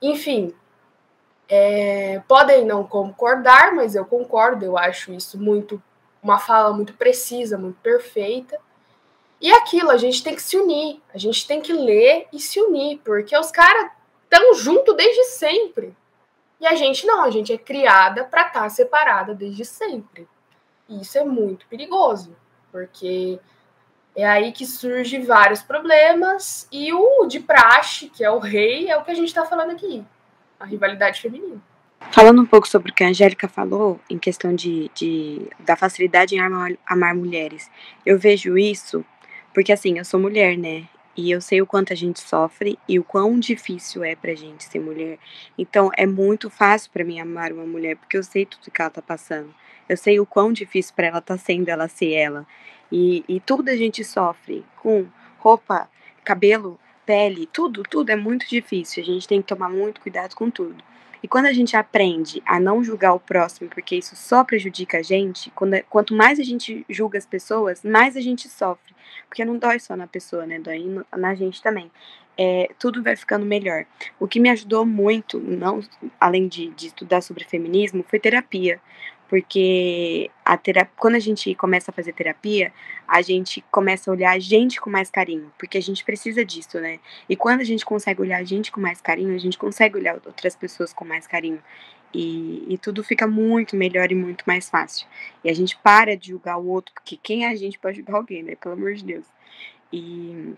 [0.00, 0.54] Enfim,
[1.48, 4.64] é, podem não concordar, mas eu concordo.
[4.64, 5.82] Eu acho isso muito
[6.22, 8.60] uma fala muito precisa, muito perfeita.
[9.40, 12.38] E é aquilo, a gente tem que se unir, a gente tem que ler e
[12.38, 13.90] se unir, porque os caras
[14.32, 15.94] estão junto desde sempre.
[16.58, 20.26] E a gente não, a gente é criada para estar tá separada desde sempre.
[20.88, 22.34] E isso é muito perigoso,
[22.70, 23.38] porque
[24.16, 28.96] é aí que surge vários problemas e o de praxe, que é o rei, é
[28.96, 30.04] o que a gente está falando aqui,
[30.58, 31.60] a rivalidade feminina.
[32.10, 36.34] Falando um pouco sobre o que a Angélica falou, em questão de, de da facilidade
[36.34, 37.70] em amar, amar mulheres,
[38.04, 39.04] eu vejo isso
[39.52, 40.84] porque, assim, eu sou mulher, né?
[41.16, 44.64] E eu sei o quanto a gente sofre e o quão difícil é pra gente
[44.64, 45.18] ser mulher.
[45.58, 48.90] Então é muito fácil para mim amar uma mulher, porque eu sei tudo que ela
[48.90, 49.54] tá passando.
[49.88, 52.46] Eu sei o quão difícil para ela tá sendo ela ser ela.
[52.90, 55.06] E, e tudo a gente sofre com
[55.38, 55.88] roupa,
[56.24, 59.02] cabelo, pele, tudo, tudo é muito difícil.
[59.02, 60.82] A gente tem que tomar muito cuidado com tudo.
[61.22, 65.02] E quando a gente aprende a não julgar o próximo, porque isso só prejudica a
[65.02, 68.94] gente, quando, quanto mais a gente julga as pessoas, mais a gente sofre.
[69.28, 70.58] Porque não dói só na pessoa, né?
[70.58, 70.84] Dói
[71.16, 71.90] na gente também.
[72.36, 73.84] É, tudo vai ficando melhor.
[74.18, 75.80] O que me ajudou muito, não
[76.18, 78.80] além de, de estudar sobre feminismo, foi terapia
[79.32, 82.70] porque a terapia, quando a gente começa a fazer terapia,
[83.08, 86.78] a gente começa a olhar a gente com mais carinho, porque a gente precisa disso,
[86.78, 87.00] né?
[87.26, 90.16] E quando a gente consegue olhar a gente com mais carinho, a gente consegue olhar
[90.16, 91.62] outras pessoas com mais carinho.
[92.12, 95.06] E, e tudo fica muito melhor e muito mais fácil.
[95.42, 98.16] E a gente para de julgar o outro, porque quem é a gente para julgar
[98.16, 98.54] alguém, né?
[98.54, 99.24] Pelo amor de Deus.
[99.90, 100.52] E,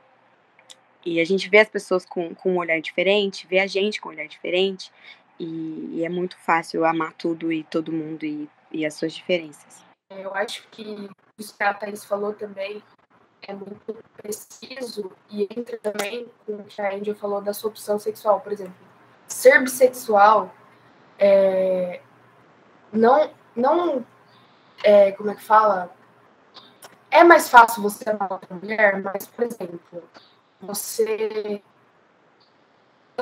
[1.06, 4.08] e a gente vê as pessoas com, com um olhar diferente, vê a gente com
[4.08, 4.90] um olhar diferente,
[5.38, 9.84] e, e, é muito fácil amar tudo e todo mundo e e as suas diferenças.
[10.10, 11.08] Eu acho que
[11.38, 12.82] isso que a Thaís falou também
[13.42, 17.98] é muito preciso e entra também com o que a Angel falou da sua opção
[17.98, 18.74] sexual, por exemplo.
[19.28, 20.52] Ser bissexual
[21.18, 22.00] é,
[22.92, 24.06] não, não
[24.82, 25.94] é, como é que fala?
[27.10, 30.02] É mais fácil você amar outra mulher, mas, por exemplo,
[30.60, 31.62] você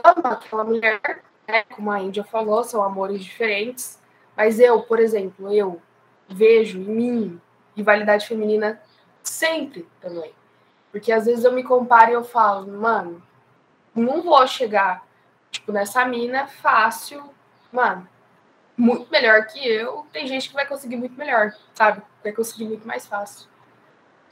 [0.02, 4.01] ama aquela mulher, né, como a Índia falou, são amores diferentes,
[4.42, 5.80] mas eu, por exemplo, eu
[6.28, 7.40] vejo em mim
[7.76, 8.82] rivalidade feminina
[9.22, 10.34] sempre também.
[10.90, 13.22] Porque às vezes eu me comparo e eu falo, mano,
[13.94, 15.06] não vou chegar,
[15.48, 17.22] tipo, nessa mina fácil,
[17.70, 18.08] mano,
[18.76, 20.04] muito melhor que eu.
[20.12, 22.02] Tem gente que vai conseguir muito melhor, sabe?
[22.20, 23.48] Vai conseguir muito mais fácil.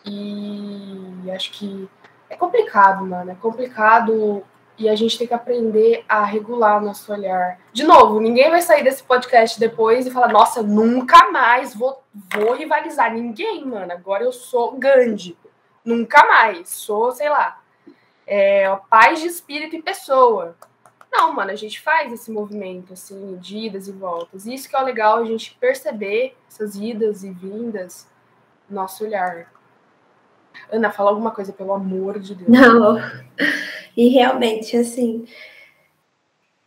[0.04, 1.88] E acho que
[2.28, 3.30] é complicado, mano.
[3.30, 4.42] É complicado
[4.80, 7.60] e a gente tem que aprender a regular nosso olhar.
[7.70, 12.02] De novo, ninguém vai sair desse podcast depois e falar, nossa, nunca mais vou,
[12.34, 13.12] vou rivalizar.
[13.12, 13.92] Ninguém, mano.
[13.92, 15.36] Agora eu sou Gandhi.
[15.84, 16.70] Nunca mais.
[16.70, 17.60] Sou, sei lá,
[18.26, 20.56] é, paz de espírito e pessoa.
[21.12, 24.46] Não, mano, a gente faz esse movimento, assim, de idas e voltas.
[24.46, 28.08] Isso que é legal, a gente perceber essas idas e vindas
[28.66, 29.52] no nosso olhar.
[30.72, 32.48] Ana, fala alguma coisa, pelo amor de Deus.
[32.48, 32.98] Não.
[33.96, 35.24] E realmente, assim,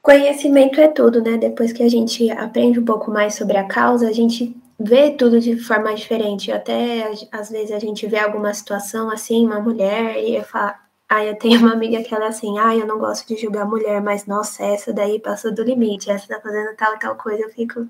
[0.02, 1.38] conhecimento é tudo, né?
[1.38, 5.40] Depois que a gente aprende um pouco mais sobre a causa, a gente vê tudo
[5.40, 6.52] de forma diferente.
[6.52, 10.76] Até às vezes a gente vê alguma situação assim, uma mulher, e fala,
[11.14, 13.68] Aí eu tenho uma amiga que ela é assim, ah, eu não gosto de julgar
[13.68, 17.44] mulher, mas nossa, essa daí passou do limite, essa tá fazendo tal tal coisa.
[17.44, 17.88] Eu fico,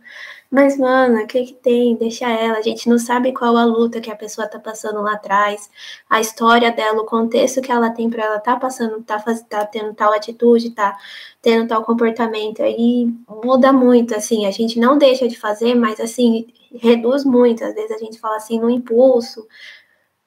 [0.52, 1.96] mas mano, o que que tem?
[1.96, 2.58] Deixa ela.
[2.58, 5.70] A gente não sabe qual a luta que a pessoa tá passando lá atrás,
[6.10, 9.66] a história dela, o contexto que ela tem para ela tá passando, tá, faz, tá
[9.66, 10.98] tendo tal atitude, tá
[11.42, 12.62] tendo tal comportamento.
[12.62, 13.08] Aí
[13.42, 17.64] muda muito, assim, a gente não deixa de fazer, mas assim, reduz muito.
[17.64, 19.48] Às vezes a gente fala assim no impulso,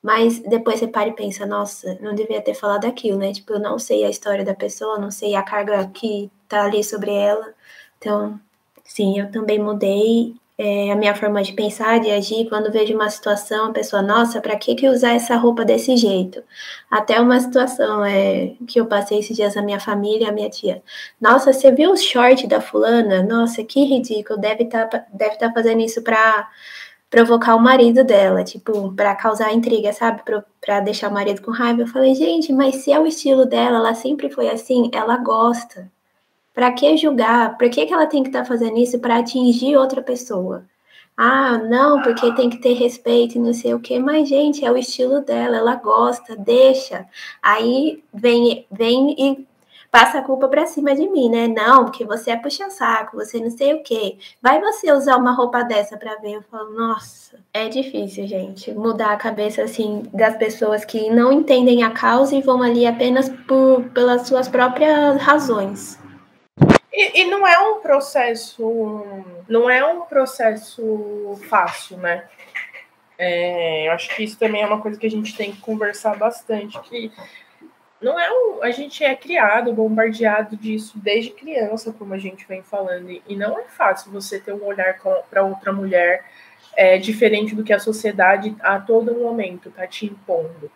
[0.06, 3.32] mas depois você para e pensa, nossa, não devia ter falado aquilo, né?
[3.32, 6.84] Tipo, eu não sei a história da pessoa, não sei a carga que tá ali
[6.84, 7.52] sobre ela.
[7.98, 8.38] Então,
[8.84, 12.48] sim, eu também mudei é, a minha forma de pensar, de agir.
[12.48, 16.40] Quando vejo uma situação, a pessoa, nossa, para que, que usar essa roupa desse jeito?
[16.88, 20.84] Até uma situação é, que eu passei esses dias na minha família, a minha tia.
[21.20, 23.24] Nossa, você viu o short da fulana?
[23.24, 26.48] Nossa, que ridículo, deve estar tá, deve tá fazendo isso para
[27.10, 30.22] provocar o marido dela, tipo, para causar intriga, sabe?
[30.60, 31.82] Para deixar o marido com raiva.
[31.82, 35.90] Eu falei, gente, mas se é o estilo dela, ela sempre foi assim, ela gosta.
[36.54, 37.56] Para que julgar?
[37.58, 40.64] Por que, que ela tem que estar tá fazendo isso para atingir outra pessoa?
[41.16, 43.98] Ah, não, porque tem que ter respeito e não sei o que.
[43.98, 47.06] Mas, gente, é o estilo dela, ela gosta, deixa.
[47.42, 49.46] Aí vem, vem e
[49.96, 51.48] passa a culpa para cima de mim, né?
[51.48, 54.18] Não, porque você é puxa-saco, você não sei o quê.
[54.42, 56.34] Vai você usar uma roupa dessa para ver?
[56.34, 61.82] Eu falo, nossa, é difícil, gente, mudar a cabeça assim das pessoas que não entendem
[61.82, 65.98] a causa e vão ali apenas por, pelas suas próprias razões.
[66.92, 69.02] E, e, não é um processo,
[69.48, 72.24] não é um processo fácil, né?
[73.16, 76.18] É, eu acho que isso também é uma coisa que a gente tem que conversar
[76.18, 77.10] bastante, que
[78.06, 82.62] não é um, a gente é criado, bombardeado disso desde criança, como a gente vem
[82.62, 84.96] falando, e não é fácil você ter um olhar
[85.28, 86.24] para outra mulher
[86.76, 90.70] é, diferente do que a sociedade a todo momento está te impondo.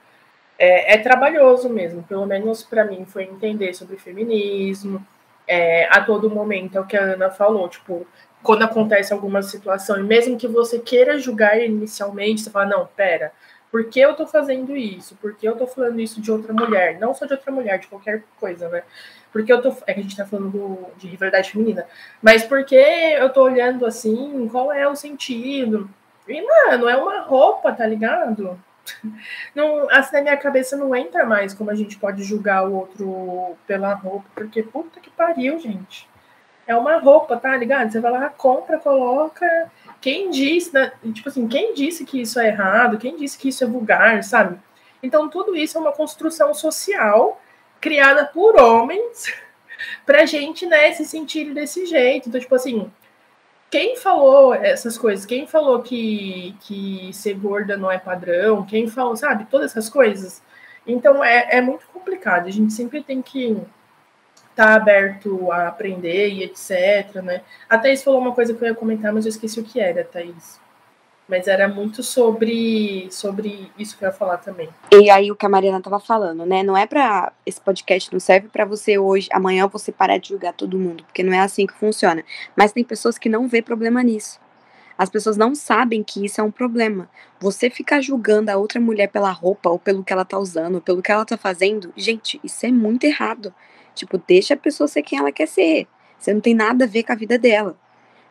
[0.58, 5.06] É, é, trabalhoso mesmo, pelo menos para mim foi entender sobre feminismo,
[5.46, 8.04] é, a todo momento, é o que a Ana falou, tipo,
[8.42, 13.32] quando acontece alguma situação, e mesmo que você queira julgar inicialmente, você fala, não, pera,
[13.70, 15.14] por que eu tô fazendo isso?
[15.16, 16.98] Por que eu tô falando isso de outra mulher?
[16.98, 18.82] Não só de outra mulher, de qualquer coisa, né?
[19.32, 19.74] Porque eu tô.
[19.86, 21.86] É que a gente tá falando do, de rivalidade feminina.
[22.20, 24.48] Mas por que eu tô olhando assim?
[24.50, 25.88] Qual é o sentido?
[26.26, 28.58] E, mano, é uma roupa, tá ligado?
[29.54, 33.56] Não, assim, na minha cabeça não entra mais como a gente pode julgar o outro
[33.66, 36.08] pela roupa, porque puta que pariu, gente.
[36.66, 37.90] É uma roupa, tá ligado?
[37.90, 39.70] Você vai lá, compra, coloca
[40.00, 42.98] quem disse, né, tipo assim, quem disse que isso é errado?
[42.98, 44.58] Quem disse que isso é vulgar, sabe?
[45.02, 47.40] Então, tudo isso é uma construção social
[47.80, 49.32] criada por homens
[50.06, 52.28] pra gente, né, se sentir desse jeito.
[52.28, 52.90] Então, tipo assim,
[53.70, 55.26] quem falou essas coisas?
[55.26, 58.64] Quem falou que, que ser gorda não é padrão?
[58.64, 59.46] Quem falou, sabe?
[59.50, 60.42] Todas essas coisas.
[60.86, 62.46] Então, é, é muito complicado.
[62.46, 63.56] A gente sempre tem que
[64.60, 67.40] tá aberto a aprender e etc, né?
[67.66, 70.04] A Thaís falou uma coisa que eu ia comentar, mas eu esqueci o que era,
[70.04, 70.60] Thaís.
[71.26, 74.68] Mas era muito sobre, sobre isso que eu ia falar também.
[74.92, 76.62] E aí o que a Mariana tava falando, né?
[76.62, 80.52] Não é para esse podcast não serve para você hoje, amanhã você parar de julgar
[80.52, 82.22] todo mundo, porque não é assim que funciona.
[82.54, 84.38] Mas tem pessoas que não vê problema nisso.
[84.98, 87.08] As pessoas não sabem que isso é um problema.
[87.40, 90.80] Você ficar julgando a outra mulher pela roupa, ou pelo que ela tá usando, ou
[90.82, 93.54] pelo que ela tá fazendo, gente, isso é muito errado.
[93.94, 95.86] Tipo, deixa a pessoa ser quem ela quer ser.
[96.18, 97.76] Você não tem nada a ver com a vida dela.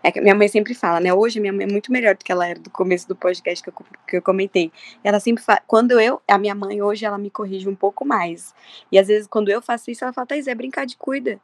[0.02, 1.14] É que minha mãe sempre fala, né?
[1.14, 3.70] Hoje minha mãe é muito melhor do que ela era do começo do podcast que
[3.70, 4.72] eu, que eu comentei.
[5.04, 8.54] Ela sempre fala, quando eu, a minha mãe hoje, ela me corrige um pouco mais.
[8.92, 11.40] E às vezes quando eu faço isso, ela fala, Thaís, é brincar de cuida.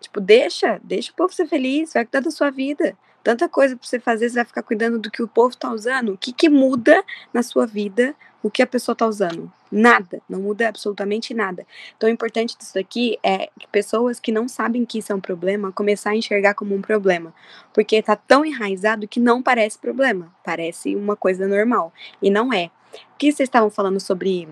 [0.00, 2.96] Tipo, deixa, deixa o povo ser feliz, vai cuidar da sua vida.
[3.22, 6.14] Tanta coisa pra você fazer, você vai ficar cuidando do que o povo tá usando.
[6.14, 9.52] O que que muda na sua vida o que a pessoa tá usando?
[9.70, 11.66] Nada, não muda absolutamente nada.
[11.96, 15.20] Então, o importante disso aqui é que pessoas que não sabem que isso é um
[15.20, 17.34] problema começar a enxergar como um problema,
[17.72, 22.70] porque tá tão enraizado que não parece problema, parece uma coisa normal e não é.
[23.14, 24.48] O que vocês estavam falando sobre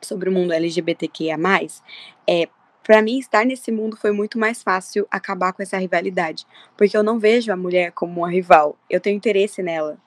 [0.00, 1.38] sobre o mundo LGBTQIA+,
[2.26, 2.48] é
[2.82, 6.44] para mim, estar nesse mundo foi muito mais fácil acabar com essa rivalidade,
[6.76, 9.98] porque eu não vejo a mulher como uma rival, eu tenho interesse nela.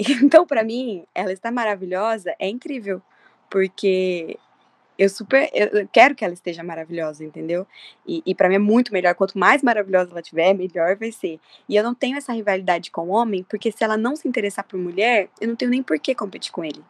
[0.22, 3.02] Então, para mim, ela está maravilhosa, é incrível,
[3.50, 4.38] porque
[4.98, 7.66] eu super eu quero que ela esteja maravilhosa, entendeu?
[8.06, 9.14] E, e para mim é muito melhor.
[9.14, 11.40] Quanto mais maravilhosa ela tiver, melhor vai ser.
[11.68, 14.64] E eu não tenho essa rivalidade com o homem, porque se ela não se interessar
[14.64, 16.82] por mulher, eu não tenho nem por que competir com ele.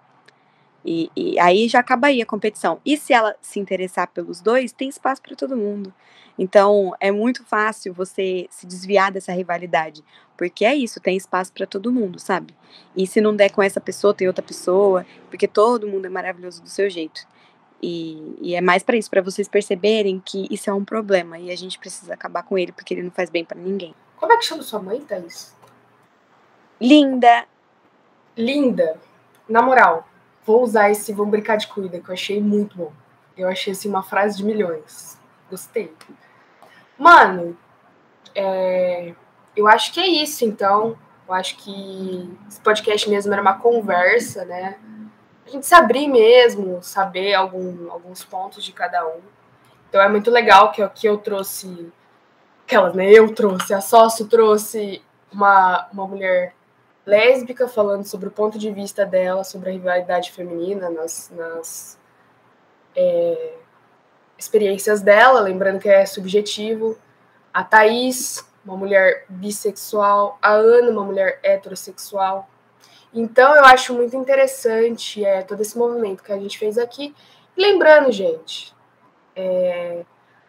[0.85, 2.81] E, e, aí já acaba aí a competição.
[2.85, 5.93] E se ela se interessar pelos dois, tem espaço para todo mundo.
[6.39, 10.03] Então é muito fácil você se desviar dessa rivalidade,
[10.39, 12.55] porque é isso, tem espaço para todo mundo, sabe?
[12.97, 16.62] E se não der com essa pessoa, tem outra pessoa, porque todo mundo é maravilhoso
[16.62, 17.26] do seu jeito.
[17.83, 21.51] E, e é mais para isso, para vocês perceberem que isso é um problema e
[21.51, 23.95] a gente precisa acabar com ele, porque ele não faz bem para ninguém.
[24.16, 25.55] Como é que chama sua mãe, Thaís?
[26.81, 27.47] Linda.
[28.37, 28.99] Linda.
[29.49, 30.07] Na moral,
[30.45, 32.93] vou usar esse vou brincar de cuida, que eu achei muito bom.
[33.36, 35.18] Eu achei assim uma frase de milhões.
[35.49, 35.93] Gostei.
[36.99, 37.57] Mano,
[38.34, 39.14] é,
[39.57, 40.97] eu acho que é isso, então.
[41.26, 44.78] Eu acho que esse podcast mesmo era uma conversa, né?
[45.47, 49.20] A gente se abrir mesmo, saber algum, alguns pontos de cada um.
[49.88, 51.93] Então é muito legal que aqui eu trouxe
[52.64, 53.11] aquelas, né?
[53.11, 56.55] Eu trouxe, a sócio trouxe uma, uma mulher
[57.07, 61.98] lésbica, falando sobre o ponto de vista dela, sobre a rivalidade feminina nas, nas
[62.94, 63.55] é,
[64.38, 66.96] experiências dela, lembrando que é subjetivo.
[67.53, 70.38] A Thaís, uma mulher bissexual.
[70.40, 72.48] A Ana, uma mulher heterossexual.
[73.12, 77.14] Então, eu acho muito interessante é, todo esse movimento que a gente fez aqui.
[77.57, 78.72] Lembrando, gente,
[79.34, 80.05] é,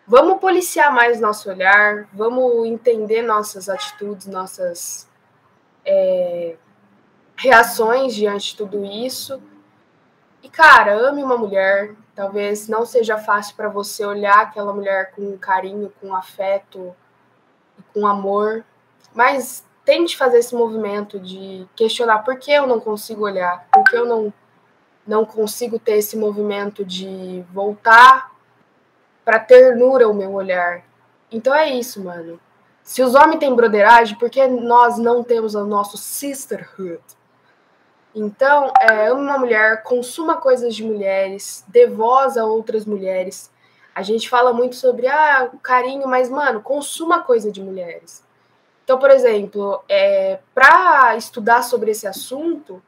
[0.05, 5.09] vamos policiar mais nosso olhar, vamos entender nossas atitudes, nossas
[5.85, 6.55] é,
[7.35, 9.41] reações diante de tudo isso.
[10.43, 11.95] E, cara, ame uma mulher.
[12.15, 16.95] Talvez não seja fácil para você olhar aquela mulher com carinho, com afeto
[17.93, 18.63] com amor,
[19.13, 23.95] mas tente fazer esse movimento de questionar por que eu não consigo olhar, por que
[23.95, 24.33] eu não,
[25.05, 28.31] não consigo ter esse movimento de voltar
[29.25, 30.83] para ternura o meu olhar.
[31.31, 32.39] Então é isso, mano.
[32.91, 37.01] Se os homens têm broderagem, por que nós não temos o nosso sisterhood?
[38.13, 43.49] Então, é, uma mulher, consuma coisas de mulheres, dê voz a outras mulheres.
[43.95, 48.25] A gente fala muito sobre ah, carinho, mas, mano, consuma coisa de mulheres.
[48.83, 52.83] Então, por exemplo, é, para estudar sobre esse assunto,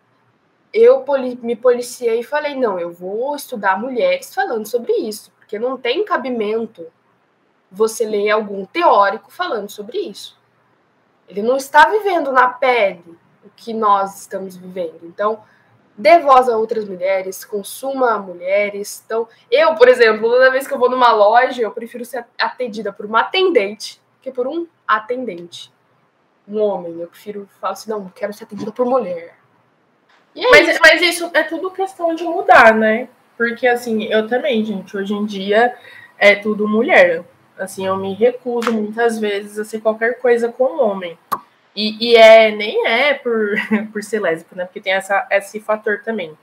[0.73, 5.57] eu poli me policiei e falei: não, eu vou estudar mulheres falando sobre isso, porque
[5.57, 6.85] não tem cabimento
[7.73, 10.37] você ler algum teórico falando sobre isso.
[11.27, 14.99] Ele não está vivendo na pele o que nós estamos vivendo.
[15.03, 15.43] Então,
[15.97, 19.01] dê voz a outras mulheres, consuma mulheres.
[19.05, 22.93] Então, eu, por exemplo, toda vez que eu vou numa loja, eu prefiro ser atendida
[22.93, 25.73] por uma atendente que por um atendente.
[26.47, 26.99] Um homem.
[26.99, 29.35] Eu prefiro falar assim, não, quero ser atendida por mulher.
[30.35, 30.79] É mas, isso.
[30.81, 33.09] mas isso é tudo questão de mudar, né?
[33.35, 35.75] Porque, assim, eu também, gente, hoje em dia
[36.17, 37.23] é tudo mulher.
[37.57, 41.17] Assim, eu me recuso muitas vezes a ser qualquer coisa com um homem.
[41.75, 43.55] E, e é, nem é por,
[43.91, 44.65] por ser lésbico, né?
[44.65, 46.37] Porque tem essa, esse fator também.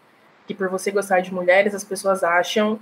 [0.47, 2.81] Que por você gostar de mulheres, as pessoas acham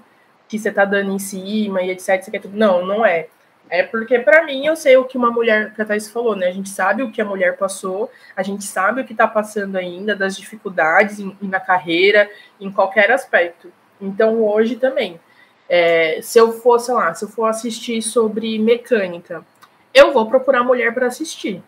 [0.49, 2.23] que você tá dando em cima e etc.
[2.23, 2.57] Você quer tudo.
[2.57, 3.29] Não, não é.
[3.71, 6.47] É porque, para mim, eu sei o que uma mulher, que a Thais falou, né?
[6.49, 9.77] A gente sabe o que a mulher passou, a gente sabe o que tá passando
[9.77, 13.71] ainda, das dificuldades em, na carreira, em qualquer aspecto.
[14.01, 15.21] Então, hoje também,
[15.69, 19.45] é, se eu for, sei lá, se eu for assistir sobre mecânica,
[19.93, 21.63] eu vou procurar mulher para assistir.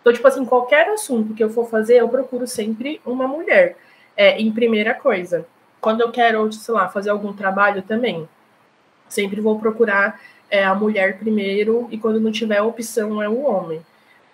[0.00, 3.76] Então, tipo assim, qualquer assunto que eu for fazer, eu procuro sempre uma mulher.
[4.16, 5.46] É, em primeira coisa.
[5.80, 8.28] Quando eu quero, sei lá, fazer algum trabalho também,
[9.08, 13.80] sempre vou procurar é, a mulher primeiro, e quando não tiver opção, é o homem.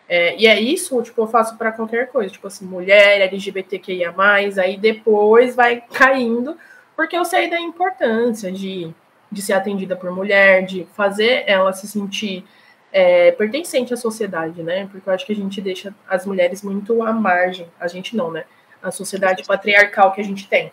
[0.09, 4.15] É, e é isso, tipo, eu faço para qualquer coisa, tipo assim, mulher, LGBTQIA,
[4.61, 6.57] aí depois vai caindo,
[6.97, 8.93] porque eu sei da importância de,
[9.31, 12.45] de ser atendida por mulher, de fazer ela se sentir
[12.93, 14.89] é, pertencente à sociedade, né?
[14.91, 18.31] Porque eu acho que a gente deixa as mulheres muito à margem, a gente não,
[18.31, 18.45] né?
[18.83, 20.73] A sociedade patriarcal que a gente tem.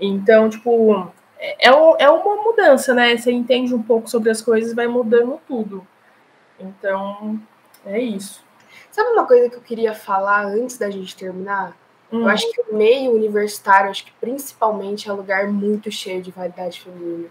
[0.00, 3.16] Então, tipo, é, é, é uma mudança, né?
[3.16, 5.86] Você entende um pouco sobre as coisas, vai mudando tudo.
[6.58, 7.40] Então,
[7.86, 8.44] é isso.
[8.90, 11.76] Sabe uma coisa que eu queria falar antes da gente terminar?
[12.12, 12.22] Hum.
[12.22, 16.30] Eu acho que o meio universitário, acho que principalmente é um lugar muito cheio de
[16.30, 17.28] validade feminina.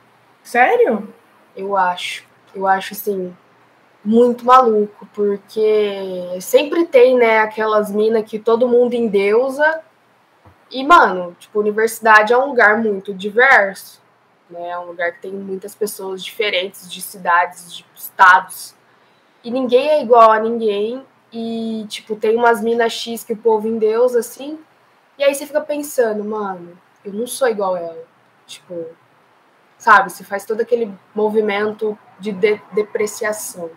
[0.47, 1.13] Sério?
[1.57, 2.25] Eu acho.
[2.55, 3.35] Eu acho, assim,
[4.01, 9.81] muito maluco, porque sempre tem, né, aquelas minas que todo mundo endeusa.
[10.71, 14.01] E, mano, tipo, universidade é um lugar muito diverso,
[14.49, 14.69] né?
[14.69, 18.73] É um lugar que tem muitas pessoas diferentes, de cidades, de estados.
[19.43, 21.05] E ninguém é igual a ninguém.
[21.29, 24.57] E, tipo, tem umas minas X que o povo endeusa, assim.
[25.17, 28.03] E aí você fica pensando, mano, eu não sou igual a ela.
[28.45, 28.85] Tipo,
[29.87, 30.11] sabe?
[30.11, 33.71] Você faz todo aquele movimento de, de depreciação.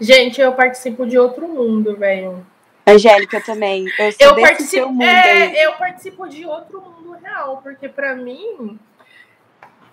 [0.00, 2.46] Gente, eu participo de outro mundo, velho.
[2.86, 3.84] Angélica também.
[3.98, 8.78] Eu, eu participo, é, eu participo de outro mundo real, porque para mim.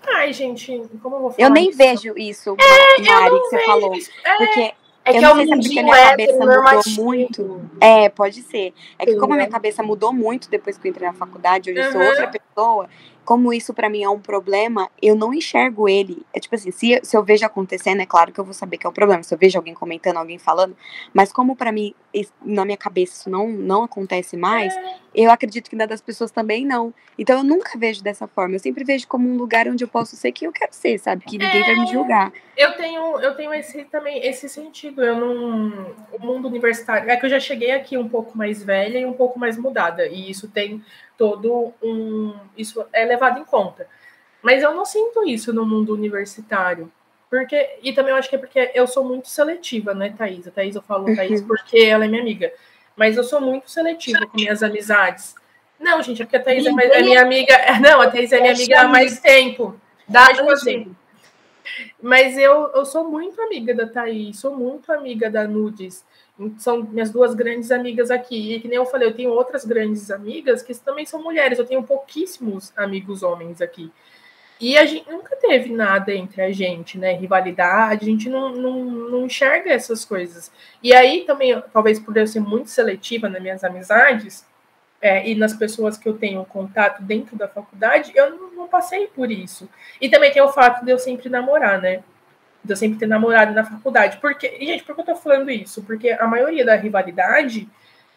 [0.07, 1.49] Ai, gente, como eu vou falar?
[1.49, 1.77] Eu nem isso?
[1.77, 3.93] vejo isso, é, Mari, que você falou.
[4.23, 4.37] É.
[4.37, 4.73] Porque
[5.03, 7.69] é que eu não é sei se porque minha cabeça mudou muito.
[7.81, 8.73] É, pode ser.
[8.97, 11.79] É que como a minha cabeça mudou muito depois que eu entrei na faculdade, hoje
[11.81, 12.89] eu sou outra pessoa,
[13.27, 16.25] como isso para mim é um problema, eu não enxergo ele.
[16.33, 18.87] É tipo assim, se, se eu vejo acontecendo, é claro que eu vou saber que
[18.87, 19.21] é um problema.
[19.21, 20.77] Se eu vejo alguém comentando, alguém falando,
[21.13, 21.93] mas como para mim,
[22.43, 24.73] na minha cabeça, isso não, não acontece mais,
[25.13, 26.93] eu acredito que na das pessoas também não.
[27.17, 28.55] Então eu nunca vejo dessa forma.
[28.55, 31.25] Eu sempre vejo como um lugar onde eu posso ser quem eu quero ser, sabe?
[31.25, 31.65] Que ninguém é.
[31.65, 31.93] vai me é.
[31.93, 32.31] julgar.
[32.55, 35.03] Eu tenho, eu tenho esse também, esse sentido.
[35.03, 35.95] Eu não.
[36.11, 37.09] O mundo universitário.
[37.09, 40.05] É que eu já cheguei aqui um pouco mais velha e um pouco mais mudada.
[40.07, 40.83] E isso tem
[41.17, 42.35] todo um.
[42.55, 43.87] Isso é levado em conta.
[44.41, 46.91] Mas eu não sinto isso no mundo universitário.
[47.29, 50.47] Porque, e também eu acho que é porque eu sou muito seletiva, né, Thaís?
[50.47, 51.47] A Thaís eu falo Thaís uhum.
[51.47, 52.51] porque ela é minha amiga.
[52.95, 55.35] Mas eu sou muito seletiva com minhas amizades.
[55.79, 57.55] Não, gente, é porque a Thaís é, mais, é minha amiga.
[57.81, 59.79] Não, a Thaís é minha amiga há mais tempo.
[60.07, 60.95] Dá tipo assim.
[62.01, 66.03] Mas eu, eu sou muito amiga da Thaís, sou muito amiga da Nudes
[66.57, 68.53] são minhas duas grandes amigas aqui.
[68.53, 71.57] E que nem eu falei, eu tenho outras grandes amigas que também são mulheres.
[71.57, 73.91] Eu tenho pouquíssimos amigos homens aqui.
[74.59, 77.13] E a gente nunca teve nada entre a gente, né?
[77.13, 80.51] Rivalidade, a gente não, não, não enxerga essas coisas.
[80.81, 84.45] E aí também, talvez por eu ser muito seletiva nas minhas amizades
[85.01, 89.07] é, e nas pessoas que eu tenho contato dentro da faculdade, eu não, não passei
[89.07, 89.69] por isso.
[90.01, 92.03] E também tem o fato de eu sempre namorar, né?
[92.67, 94.17] de eu sempre ter namorado na faculdade.
[94.17, 95.81] Porque, gente, por que eu tô falando isso?
[95.83, 97.67] Porque a maioria da rivalidade,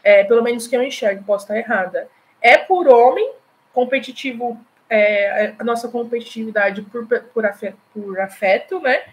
[0.02, 2.08] é, pelo menos que eu enxergo, posso estar errada,
[2.42, 3.32] é por homem,
[3.72, 4.60] competitivo,
[4.90, 9.04] é, a nossa competitividade por, por, afeto, por afeto, né?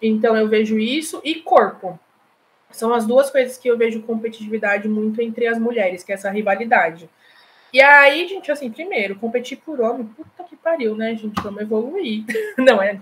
[0.00, 1.98] Então eu vejo isso, e corpo.
[2.70, 6.30] São as duas coisas que eu vejo competitividade muito entre as mulheres, que é essa
[6.30, 7.08] rivalidade.
[7.72, 11.40] E aí, gente, assim, primeiro, competir por homem, puta que pariu, né, gente?
[11.42, 12.24] Vamos evoluir.
[12.58, 13.00] Não é?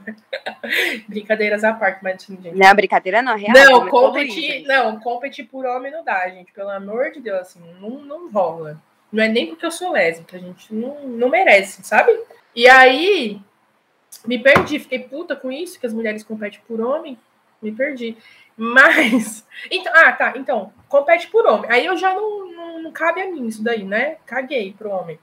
[1.09, 2.53] Brincadeiras à parte, mas gente.
[2.53, 3.53] Não, brincadeira não, real.
[3.53, 6.53] Não, competir, não, competir por homem não dá, gente.
[6.53, 8.81] Pelo amor de Deus, assim, não, não rola.
[9.15, 12.11] Não é nem porque eu sou lésbica, a gente não, não merece, sabe?
[12.53, 13.41] E aí,
[14.27, 17.17] me perdi, fiquei puta com isso, que as mulheres competem por homem,
[17.63, 18.17] me perdi.
[18.57, 19.47] Mas.
[19.71, 20.35] Então, ah, tá.
[20.37, 21.71] Então, compete por homem.
[21.71, 24.17] Aí eu já não, não, não cabe a mim isso daí, né?
[24.27, 25.17] Caguei pro homem.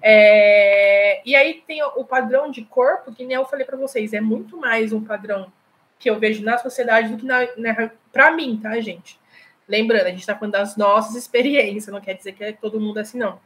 [0.00, 4.22] É, e aí tem o padrão de corpo, que nem eu falei para vocês, é
[4.22, 5.52] muito mais um padrão
[5.98, 9.18] que eu vejo na sociedade do que na, na para mim, tá, gente?
[9.68, 12.98] Lembrando, a gente está falando das nossas experiências, não quer dizer que é todo mundo
[12.98, 13.38] assim, não.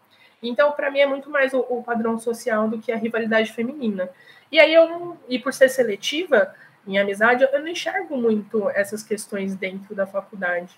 [0.43, 4.09] Então, para mim, é muito mais o, o, padrão social do que a rivalidade feminina.
[4.51, 5.16] E aí eu.
[5.29, 6.55] E por ser seletiva,
[6.87, 10.75] em amizade, eu não enxergo muito essas questões dentro da faculdade.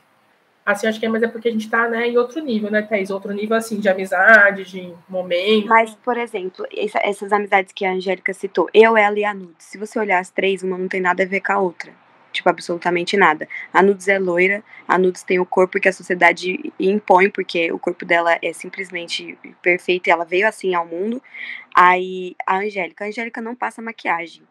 [0.65, 2.83] Assim, acho que é, mas é porque a gente está né, em outro nível, né,
[2.83, 3.11] Thais?
[3.11, 5.67] Outro nível, assim, de amizade, de momento.
[5.67, 9.67] Mas, por exemplo, essa, essas amizades que a Angélica citou, eu, ela e a Nudes,
[9.67, 11.93] se você olhar as três, uma não tem nada a ver com a outra.
[12.33, 13.49] Tipo, absolutamente nada.
[13.73, 17.79] A Nudes é loira, a Nudes tem o corpo que a sociedade impõe, porque o
[17.79, 21.21] corpo dela é simplesmente perfeito e ela veio assim ao mundo.
[21.75, 24.43] Aí, a Angélica, a Angélica não passa maquiagem.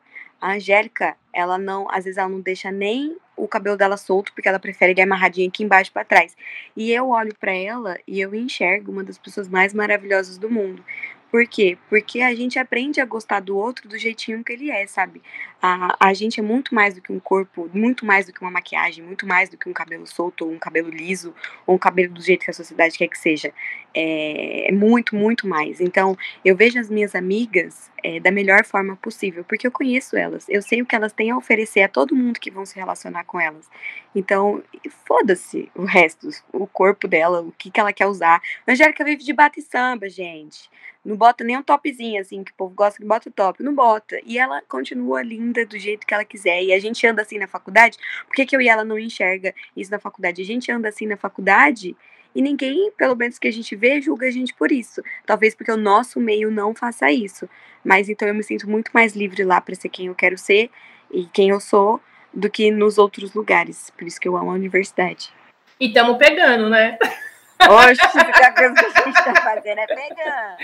[0.42, 4.48] A Angélica, ela não, às vezes ela não deixa nem o cabelo dela solto, porque
[4.48, 6.36] ela prefere ele amarradinho aqui embaixo para trás.
[6.76, 10.84] E eu olho para ela e eu enxergo uma das pessoas mais maravilhosas do mundo.
[11.32, 11.78] Por quê?
[11.90, 15.22] Porque a gente aprende a gostar do outro do jeitinho que ele é, sabe?
[15.62, 18.50] A, a gente é muito mais do que um corpo, muito mais do que uma
[18.50, 21.34] maquiagem, muito mais do que um cabelo solto, ou um cabelo liso,
[21.68, 23.54] ou um cabelo do jeito que a sociedade quer que seja.
[23.94, 25.80] É, é muito, muito mais.
[25.80, 30.48] Então, eu vejo as minhas amigas é, da melhor forma possível, porque eu conheço elas,
[30.50, 33.24] eu sei o que elas têm a oferecer a todo mundo que vão se relacionar
[33.26, 33.70] com elas.
[34.16, 34.64] Então,
[35.06, 38.42] foda-se o resto, o corpo dela, o que, que ela quer usar.
[38.68, 40.70] Angélica vive de bate samba, gente.
[41.10, 43.64] Não bota nem um topzinho, assim, que o povo gosta que bota o top.
[43.64, 44.22] Não bota.
[44.24, 46.62] E ela continua linda do jeito que ela quiser.
[46.62, 47.98] E a gente anda assim na faculdade.
[48.28, 50.40] Por que, que eu e ela não enxerga isso na faculdade?
[50.40, 51.98] A gente anda assim na faculdade
[52.36, 55.02] e ninguém, pelo menos que a gente vê, julga a gente por isso.
[55.26, 57.50] Talvez porque o nosso meio não faça isso.
[57.84, 60.70] Mas então eu me sinto muito mais livre lá para ser quem eu quero ser
[61.10, 62.00] e quem eu sou
[62.32, 63.90] do que nos outros lugares.
[63.98, 65.34] Por isso que eu amo a universidade.
[65.80, 67.00] E estamos pegando, né?
[67.68, 70.58] Oxe, a coisa que a gente tá fazendo é pegando.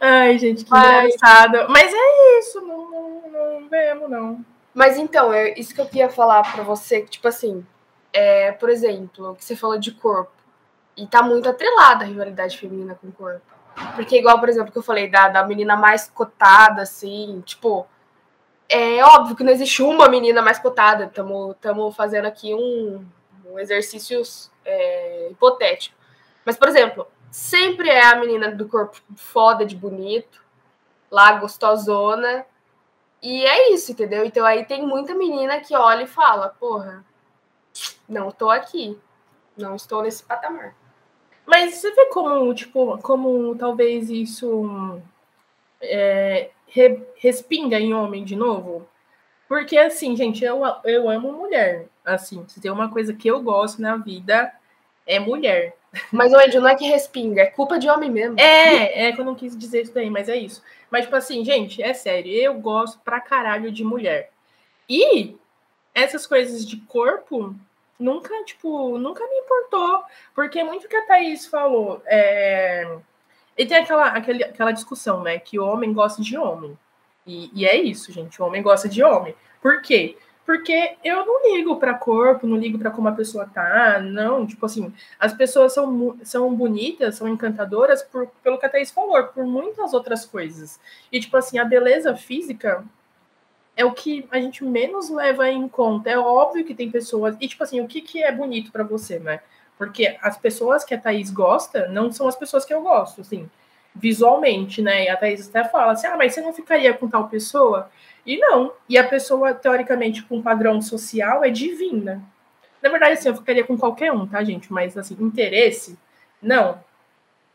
[0.00, 1.14] Ai, gente, que Mas...
[1.14, 1.66] engraçado.
[1.68, 4.44] Mas é isso, não, não, não vemos, não.
[4.72, 7.64] Mas então, é isso que eu queria falar para você, que, tipo assim,
[8.12, 10.32] é, por exemplo, que você falou de corpo.
[10.96, 13.42] E tá muito atrelada a rivalidade feminina com o corpo.
[13.96, 17.84] Porque, igual, por exemplo, que eu falei da, da menina mais cotada, assim, tipo,
[18.68, 21.04] é óbvio que não existe uma menina mais cotada.
[21.04, 23.04] Estamos fazendo aqui um,
[23.54, 24.20] um exercício
[24.64, 25.96] é, hipotético.
[26.44, 30.42] Mas, por exemplo, sempre é a menina do corpo foda de bonito,
[31.10, 32.44] lá gostosona.
[33.22, 34.24] E é isso, entendeu?
[34.24, 37.04] Então aí tem muita menina que olha e fala, porra,
[38.08, 38.98] não estou aqui.
[39.56, 40.74] Não estou nesse patamar.
[41.46, 45.00] Mas você vê como, tipo, como talvez isso
[45.80, 48.88] é, re, respinga em homem de novo?
[49.46, 51.88] Porque, assim, gente, eu, eu amo mulher.
[52.04, 54.52] Assim, se tem uma coisa que eu gosto na vida,
[55.06, 55.76] é mulher.
[56.10, 58.38] Mas, o Andy, não é que respinga, é culpa de homem mesmo.
[58.38, 60.62] É, é que eu não quis dizer isso daí, mas é isso.
[60.90, 64.30] Mas, tipo assim, gente, é sério, eu gosto pra caralho de mulher.
[64.88, 65.36] E
[65.94, 67.54] essas coisas de corpo
[67.98, 70.02] nunca, tipo, nunca me importou.
[70.34, 72.02] Porque é muito que a Thaís falou.
[72.06, 72.98] É...
[73.56, 75.38] E tem aquela, aquele, aquela discussão, né?
[75.38, 76.76] Que o homem gosta de homem.
[77.26, 78.40] E, e é isso, gente.
[78.42, 79.34] O homem gosta de homem.
[79.62, 80.18] Por quê?
[80.46, 84.46] Porque eu não ligo para corpo, não ligo para como a pessoa tá, não.
[84.46, 89.24] Tipo assim, as pessoas são, são bonitas, são encantadoras por, pelo que a Thaís falou,
[89.24, 90.78] por muitas outras coisas.
[91.10, 92.84] E, tipo assim, a beleza física
[93.74, 96.10] é o que a gente menos leva em conta.
[96.10, 97.36] É óbvio que tem pessoas.
[97.40, 99.40] E, tipo assim, o que, que é bonito para você, né?
[99.78, 103.48] Porque as pessoas que a Thaís gosta não são as pessoas que eu gosto, assim,
[103.94, 105.04] visualmente, né?
[105.04, 107.90] E a Thaís até fala assim: ah, mas você não ficaria com tal pessoa?
[108.26, 108.72] E não.
[108.88, 112.22] E a pessoa, teoricamente, com padrão social, é divina.
[112.82, 114.72] Na verdade, assim, eu ficaria com qualquer um, tá, gente?
[114.72, 115.98] Mas, assim, interesse,
[116.40, 116.82] não.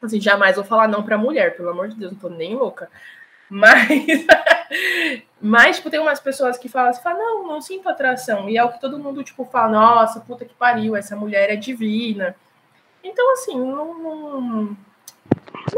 [0.01, 2.89] Assim, jamais vou falar não pra mulher, pelo amor de Deus, não tô nem louca.
[3.49, 3.89] Mas,
[5.41, 8.49] mas tipo, tem umas pessoas que falam assim, falam, não, não sinto atração.
[8.49, 11.55] E é o que todo mundo, tipo, fala, nossa, puta que pariu, essa mulher é
[11.55, 12.35] divina.
[13.03, 13.99] Então, assim, não...
[13.99, 14.77] não...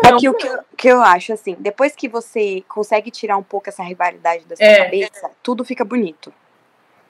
[0.03, 3.43] É que o que eu, que eu acho, assim, depois que você consegue tirar um
[3.43, 4.83] pouco essa rivalidade da sua é.
[4.85, 6.33] cabeça, tudo fica bonito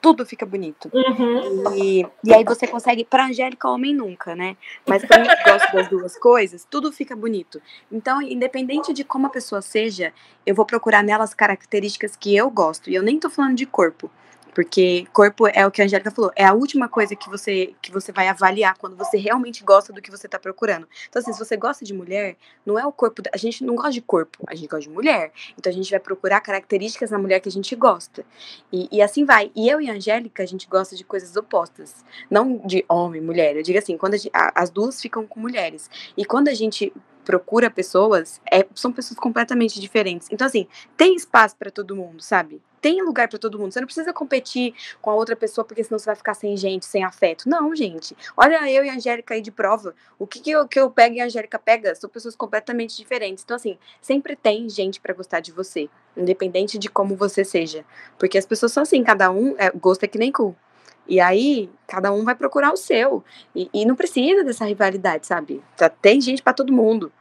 [0.02, 0.90] tudo fica bonito.
[0.92, 1.76] Uhum.
[1.76, 4.56] E, e aí você consegue, pra Angélica, homem nunca, né?
[4.84, 7.62] Mas pra mim que gosto das duas coisas, tudo fica bonito.
[7.90, 10.12] Então, independente de como a pessoa seja,
[10.44, 12.90] eu vou procurar nelas características que eu gosto.
[12.90, 14.10] E eu nem tô falando de corpo.
[14.54, 17.90] Porque corpo é o que a Angélica falou, é a última coisa que você que
[17.90, 20.86] você vai avaliar quando você realmente gosta do que você tá procurando.
[21.08, 23.22] Então, assim, se você gosta de mulher, não é o corpo.
[23.22, 25.32] Da, a gente não gosta de corpo, a gente gosta de mulher.
[25.58, 28.24] Então a gente vai procurar características na mulher que a gente gosta.
[28.72, 29.50] E, e assim vai.
[29.54, 32.04] E eu e a Angélica, a gente gosta de coisas opostas.
[32.30, 33.56] Não de homem, mulher.
[33.56, 35.90] Eu digo assim, quando a, as duas ficam com mulheres.
[36.16, 36.92] E quando a gente
[37.24, 40.28] procura pessoas, é, são pessoas completamente diferentes.
[40.30, 40.66] Então, assim,
[40.96, 42.60] tem espaço para todo mundo, sabe?
[42.82, 43.72] tem lugar para todo mundo.
[43.72, 46.84] Você não precisa competir com a outra pessoa, porque senão você vai ficar sem gente,
[46.84, 47.48] sem afeto.
[47.48, 48.14] Não, gente.
[48.36, 49.94] Olha eu e a Angélica aí de prova.
[50.18, 53.44] O que, que, eu, que eu pego e a Angélica pega são pessoas completamente diferentes.
[53.44, 57.84] Então, assim, sempre tem gente para gostar de você, independente de como você seja.
[58.18, 60.56] Porque as pessoas são assim, cada um é, gosto é que nem cu.
[61.06, 63.24] E aí, cada um vai procurar o seu.
[63.54, 65.62] E, e não precisa dessa rivalidade, sabe?
[65.78, 67.12] Já tem gente para todo mundo.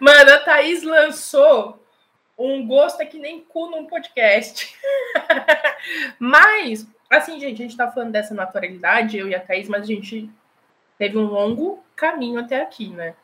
[0.00, 1.80] Mano, a Thaís lançou
[2.38, 4.74] um gosto é que nem cu num podcast.
[6.18, 9.86] mas, assim, gente, a gente tá falando dessa naturalidade, eu e a Thaís, mas a
[9.86, 10.30] gente
[10.96, 13.14] teve um longo caminho até aqui, né?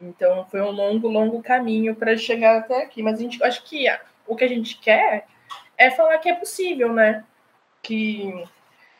[0.00, 3.02] Então, foi um longo, longo caminho para chegar até aqui.
[3.02, 3.86] Mas a gente, acho que
[4.26, 5.26] o que a gente quer
[5.76, 7.24] é falar que é possível, né?
[7.82, 8.44] Que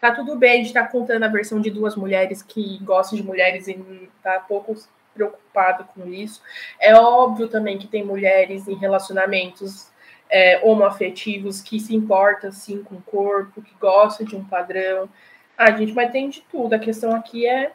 [0.01, 3.25] tá tudo bem, a gente tá contando a versão de duas mulheres que gostam de
[3.25, 4.75] mulheres e tá pouco
[5.15, 6.41] preocupada com isso.
[6.79, 9.89] É óbvio também que tem mulheres em relacionamentos
[10.31, 15.09] é, homoafetivos que se importam sim com o corpo, que gostam de um padrão.
[15.57, 16.73] Ah, gente, mas tem de tudo.
[16.75, 17.73] A questão aqui é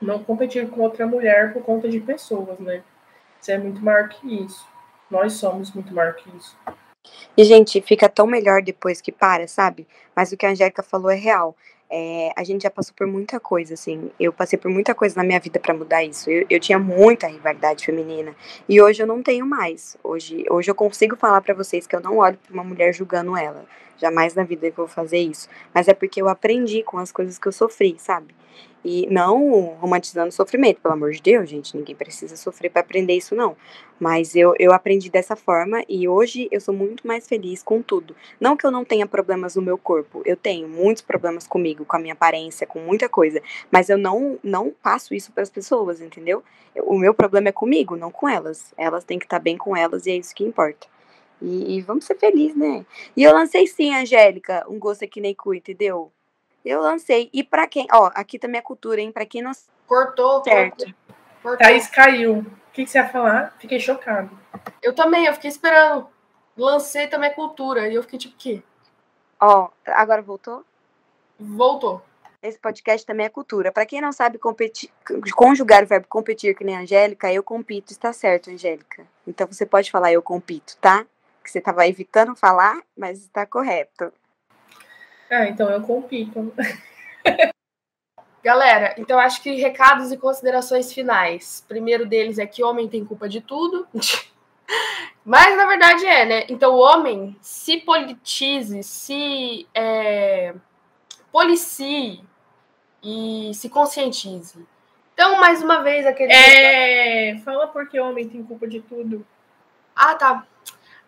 [0.00, 2.82] não competir com outra mulher por conta de pessoas, né?
[3.40, 4.66] Você é muito maior que isso.
[5.10, 6.56] Nós somos muito maior que isso.
[7.36, 9.86] E, gente, fica tão melhor depois que para, sabe?
[10.14, 11.56] Mas o que a Angélica falou é real.
[11.90, 14.10] É, a gente já passou por muita coisa, assim.
[14.20, 16.30] Eu passei por muita coisa na minha vida para mudar isso.
[16.30, 18.34] Eu, eu, tinha muita rivalidade feminina
[18.68, 19.96] e hoje eu não tenho mais.
[20.04, 23.36] Hoje, hoje eu consigo falar para vocês que eu não olho para uma mulher julgando
[23.36, 23.64] ela.
[23.96, 25.48] Jamais na vida eu vou fazer isso.
[25.74, 28.34] Mas é porque eu aprendi com as coisas que eu sofri, sabe?
[28.90, 33.34] E não romantizando sofrimento, pelo amor de Deus, gente, ninguém precisa sofrer para aprender isso,
[33.34, 33.54] não.
[34.00, 38.16] Mas eu, eu aprendi dessa forma e hoje eu sou muito mais feliz com tudo.
[38.40, 41.96] Não que eu não tenha problemas no meu corpo, eu tenho muitos problemas comigo, com
[41.96, 46.00] a minha aparência, com muita coisa, mas eu não, não passo isso para as pessoas,
[46.00, 46.42] entendeu?
[46.74, 48.72] O meu problema é comigo, não com elas.
[48.74, 50.86] Elas têm que estar tá bem com elas e é isso que importa.
[51.42, 52.86] E, e vamos ser felizes, né?
[53.14, 56.10] E eu lancei sim, Angélica, um gosto aqui nem cu, entendeu?
[56.64, 57.30] Eu lancei.
[57.32, 59.12] E para quem, ó, aqui também é cultura, hein?
[59.12, 59.52] Para quem não
[59.86, 60.84] cortou, certo.
[61.42, 61.58] Cortou.
[61.58, 62.38] Thaís caiu.
[62.38, 63.56] O que, que você ia falar?
[63.58, 64.30] Fiquei chocado.
[64.82, 66.08] Eu também, eu fiquei esperando.
[66.56, 67.88] Lancei também é cultura.
[67.88, 68.62] E eu fiquei tipo, que?
[69.40, 70.64] Ó, agora voltou?
[71.38, 72.02] Voltou.
[72.40, 73.72] Esse podcast também é cultura.
[73.72, 74.90] Para quem não sabe competir,
[75.34, 79.04] conjugar o verbo competir que nem a Angélica, eu compito, está certo, Angélica.
[79.26, 81.04] Então você pode falar eu compito, tá?
[81.42, 84.12] Que você estava evitando falar, mas está correto.
[85.30, 86.52] Ah, então eu compito.
[88.42, 91.64] Galera, então acho que recados e considerações finais.
[91.68, 93.86] Primeiro deles é que homem tem culpa de tudo.
[95.24, 96.46] Mas na verdade é, né?
[96.48, 100.54] Então o homem se politize, se é,
[101.30, 102.24] policie
[103.02, 104.66] e se conscientize.
[105.18, 106.32] Então, mais uma vez, aquele.
[106.32, 107.38] É.
[107.44, 109.26] Fala porque homem tem culpa de tudo.
[109.94, 110.46] Ah, tá.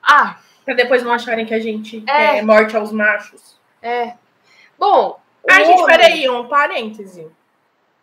[0.03, 0.41] Ah.
[0.65, 3.60] Pra depois não acharem que a gente é, é morte aos machos.
[3.83, 4.15] É.
[4.79, 5.21] Bom.
[5.49, 5.87] Ah, gente, homem...
[5.87, 7.31] peraí, um parêntese.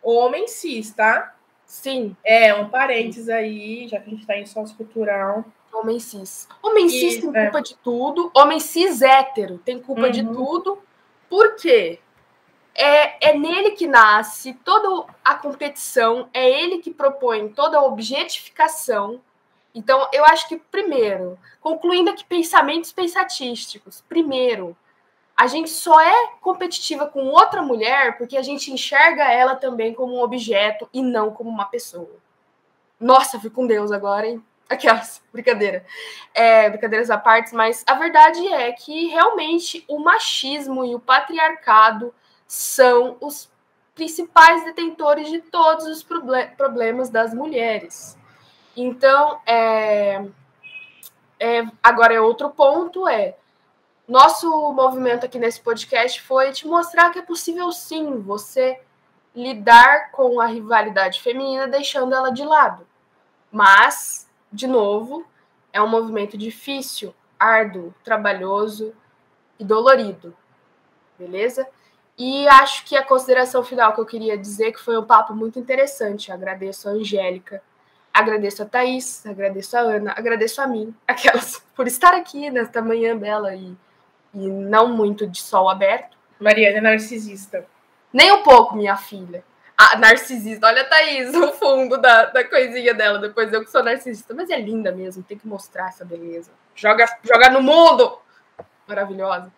[0.02, 1.34] Homem cis, tá?
[1.66, 2.16] Sim.
[2.24, 5.44] É, um parênteses aí, já que a gente tá em sociocultural.
[5.72, 6.48] Homem cis.
[6.62, 7.44] Homem e, cis tem é.
[7.44, 8.30] culpa de tudo.
[8.34, 10.10] Homem cis hétero tem culpa uhum.
[10.10, 10.78] de tudo.
[11.28, 12.00] Por quê?
[12.74, 19.20] É, é nele que nasce toda a competição, é ele que propõe toda a objetificação.
[19.74, 24.76] Então, eu acho que, primeiro, concluindo aqui pensamentos pensatísticos, primeiro,
[25.38, 30.16] a gente só é competitiva com outra mulher porque a gente enxerga ela também como
[30.16, 32.16] um objeto e não como uma pessoa.
[32.98, 34.44] Nossa, fui com Deus agora, hein?
[34.68, 35.86] Aquelas, brincadeira.
[36.34, 42.12] É, brincadeiras à parte, mas a verdade é que realmente o machismo e o patriarcado
[42.44, 43.48] são os
[43.94, 46.04] principais detentores de todos os
[46.56, 48.18] problemas das mulheres.
[48.76, 50.24] Então, é,
[51.38, 53.36] é, agora é outro ponto é
[54.08, 58.80] nosso movimento aqui nesse podcast foi te mostrar que é possível sim você
[59.36, 62.86] lidar com a rivalidade feminina deixando ela de lado.
[63.52, 65.26] Mas, de novo,
[65.72, 68.94] é um movimento difícil, árduo, trabalhoso
[69.58, 70.34] e dolorido.
[71.18, 71.68] Beleza?
[72.16, 75.58] E acho que a consideração final que eu queria dizer que foi um papo muito
[75.58, 76.32] interessante.
[76.32, 77.62] Agradeço a Angélica,
[78.12, 83.16] agradeço a Thaís, agradeço a Ana, agradeço a mim, aquelas, por estar aqui nesta manhã
[83.16, 83.76] bela e
[84.38, 86.16] e não muito de sol aberto.
[86.38, 87.66] Mariana é narcisista.
[88.12, 89.44] Nem um pouco, minha filha.
[89.76, 90.66] Ah, narcisista.
[90.66, 93.18] Olha a Thaís, o fundo da, da coisinha dela.
[93.18, 94.34] Depois eu que sou narcisista.
[94.34, 96.50] Mas é linda mesmo, tem que mostrar essa beleza.
[96.74, 98.18] Joga, joga no mundo!
[98.86, 99.52] Maravilhosa.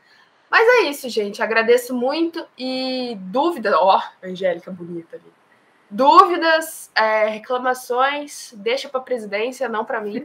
[0.50, 1.42] Mas é isso, gente.
[1.42, 2.46] Agradeço muito.
[2.58, 3.72] E dúvidas.
[3.74, 5.32] Ó, oh, Angélica bonita ali.
[5.88, 10.24] Dúvidas, é, reclamações, deixa para a presidência, não para mim.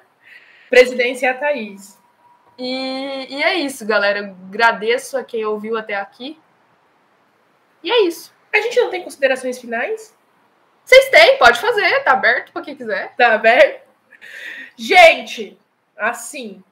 [0.70, 1.97] presidência é a Thaís.
[2.58, 4.18] E, e é isso, galera.
[4.18, 6.38] Eu agradeço a quem ouviu até aqui.
[7.82, 8.34] E é isso.
[8.52, 10.16] A gente não tem considerações finais?
[10.84, 13.14] Vocês têm, pode fazer, tá aberto para quem quiser.
[13.14, 13.86] Tá aberto?
[14.76, 15.58] Gente,
[15.96, 16.62] assim,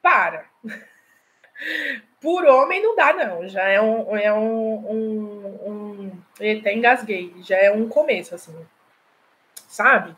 [0.00, 0.44] para.
[2.20, 3.48] Por homem não dá, não.
[3.48, 4.16] Já é um.
[4.16, 7.34] É um, um, um até engasguei.
[7.42, 8.54] Já é um começo, assim.
[9.68, 10.16] Sabe?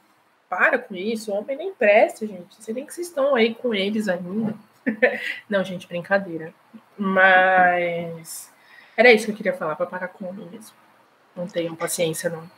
[0.51, 2.57] Para com isso, homem nem presta, gente.
[2.59, 4.55] Você nem que vocês estão aí com eles ainda.
[5.49, 6.53] não, gente, brincadeira.
[6.99, 8.53] Mas
[8.97, 10.75] era isso que eu queria falar, para parar com homem mesmo.
[11.37, 12.51] Não tenham paciência, não.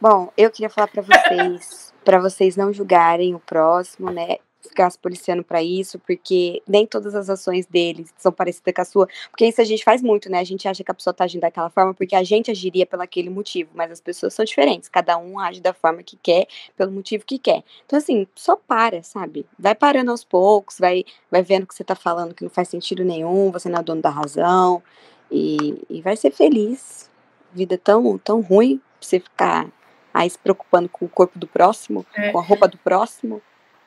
[0.00, 4.38] Bom, eu queria falar para vocês, para vocês não julgarem o próximo, né?
[4.62, 8.84] Ficar se policiando para isso, porque nem todas as ações deles são parecidas com a
[8.84, 9.08] sua.
[9.30, 10.38] Porque isso a gente faz muito, né?
[10.38, 13.02] A gente acha que a pessoa tá agindo daquela forma porque a gente agiria pelo
[13.02, 14.88] aquele motivo, mas as pessoas são diferentes.
[14.88, 16.46] Cada um age da forma que quer,
[16.76, 17.62] pelo motivo que quer.
[17.84, 19.46] Então, assim, só para, sabe?
[19.58, 23.04] Vai parando aos poucos, vai, vai vendo que você tá falando que não faz sentido
[23.04, 24.82] nenhum, você não é dono da razão,
[25.30, 27.10] e, e vai ser feliz.
[27.52, 29.68] Vida tão, tão ruim pra você ficar
[30.12, 32.30] aí se preocupando com o corpo do próximo, é.
[32.30, 33.42] com a roupa do próximo.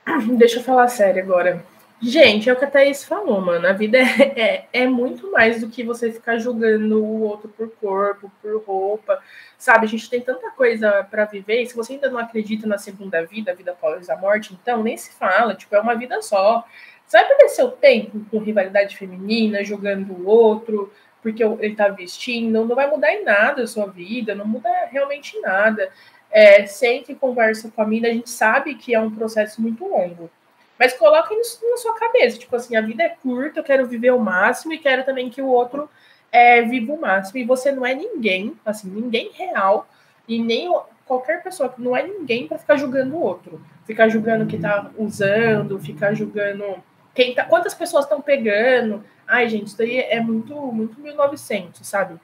[0.37, 1.65] Deixa eu falar sério agora.
[2.01, 3.67] Gente, é o que a Thaís falou, mano.
[3.67, 7.69] A vida é, é, é, muito mais do que você ficar julgando o outro por
[7.71, 9.19] corpo, por roupa.
[9.57, 11.61] Sabe, a gente tem tanta coisa para viver.
[11.61, 14.83] E se você ainda não acredita na segunda vida, a vida após a morte, então
[14.83, 15.55] nem se fala.
[15.55, 16.65] Tipo, é uma vida só.
[17.07, 20.91] Você vai perder seu tempo com rivalidade feminina, julgando o outro,
[21.21, 22.65] porque ele tá vestindo.
[22.65, 25.89] Não vai mudar em nada a sua vida, não muda realmente nada
[26.35, 29.87] é, sente e conversa com a mina, a gente sabe que é um processo muito
[29.87, 30.29] longo.
[30.77, 34.11] Mas coloca isso na sua cabeça, tipo assim, a vida é curta, eu quero viver
[34.11, 35.89] o máximo e quero também que o outro
[36.29, 37.39] é, viva o máximo.
[37.39, 39.87] E você não é ninguém, assim, ninguém real,
[40.27, 40.69] e nem
[41.05, 43.61] qualquer pessoa, não é ninguém para ficar julgando o outro.
[43.85, 46.83] Ficar julgando que tá usando, ficar julgando
[47.13, 49.05] quem tá, quantas pessoas estão pegando.
[49.25, 52.19] Ai, gente, isso daí é muito, muito 1900, sabe?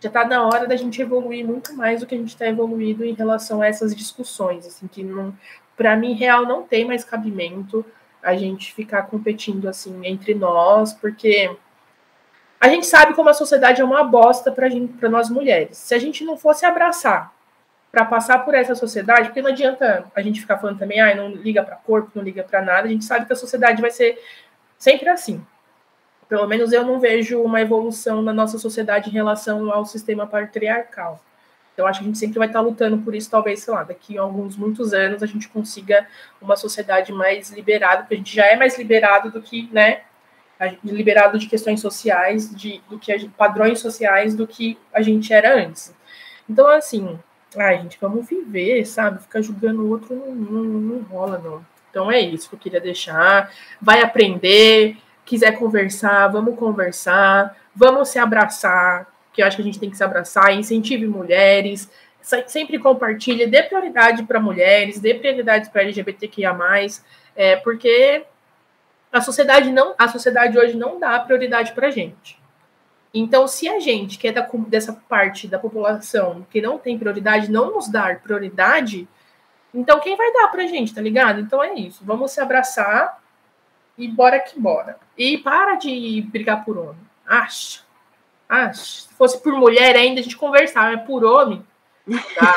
[0.00, 3.04] Já está na hora da gente evoluir muito mais do que a gente está evoluindo
[3.04, 5.34] em relação a essas discussões, assim, que não,
[5.76, 7.84] para mim, real não tem mais cabimento
[8.22, 11.54] a gente ficar competindo assim entre nós, porque
[12.60, 15.78] a gente sabe como a sociedade é uma bosta para para nós mulheres.
[15.78, 17.32] Se a gente não fosse abraçar
[17.90, 21.30] para passar por essa sociedade, porque não adianta a gente ficar falando também, ah, não
[21.30, 24.18] liga para corpo, não liga para nada, a gente sabe que a sociedade vai ser
[24.78, 25.44] sempre assim.
[26.30, 31.20] Pelo menos eu não vejo uma evolução na nossa sociedade em relação ao sistema patriarcal.
[31.74, 34.16] Então, acho que a gente sempre vai estar lutando por isso, talvez, sei lá, daqui
[34.16, 36.06] a alguns muitos anos a gente consiga
[36.40, 40.02] uma sociedade mais liberada, porque a gente já é mais liberado do que, né,
[40.84, 45.56] liberado de questões sociais, de do que gente, padrões sociais do que a gente era
[45.56, 45.94] antes.
[46.48, 47.18] Então, assim,
[47.56, 49.22] ai, gente, vamos viver, sabe?
[49.22, 51.64] Ficar julgando o outro não, não, não rola, não.
[51.90, 53.52] Então é isso que eu queria deixar.
[53.80, 54.96] Vai aprender,
[55.30, 59.96] quiser conversar, vamos conversar, vamos se abraçar, que eu acho que a gente tem que
[59.96, 61.88] se abraçar, incentive mulheres,
[62.48, 66.58] sempre compartilhe, dê prioridade para mulheres, dê prioridade para LGBTQIA+,
[67.36, 68.24] é, porque
[69.12, 72.36] a sociedade não, a sociedade hoje não dá prioridade para gente.
[73.14, 77.52] Então, se a gente, que é da, dessa parte da população que não tem prioridade,
[77.52, 79.06] não nos dar prioridade,
[79.72, 81.38] então quem vai dar pra gente, tá ligado?
[81.38, 82.02] Então é isso.
[82.04, 83.19] Vamos se abraçar
[84.00, 84.98] e bora que bora.
[85.16, 87.00] E para de brigar por homem.
[87.26, 87.84] Acho.
[88.48, 89.02] Acho.
[89.02, 91.64] Se fosse por mulher ainda, a gente conversava, mas por homem.
[92.34, 92.56] Tá?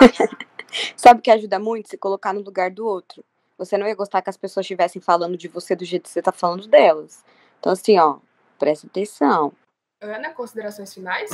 [0.95, 1.89] Sabe o que ajuda muito?
[1.89, 3.23] Se colocar no lugar do outro.
[3.57, 6.21] Você não ia gostar que as pessoas estivessem falando de você do jeito que você
[6.21, 7.23] tá falando delas.
[7.59, 8.17] Então, assim, ó,
[8.57, 9.53] presta atenção.
[10.01, 11.29] Ana, considerações finais?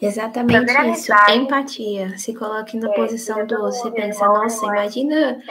[0.00, 1.12] Exatamente isso.
[1.30, 2.18] Empatia.
[2.18, 3.72] Se coloque na é, posição do outro.
[3.72, 5.42] Você pensa, nossa, imagina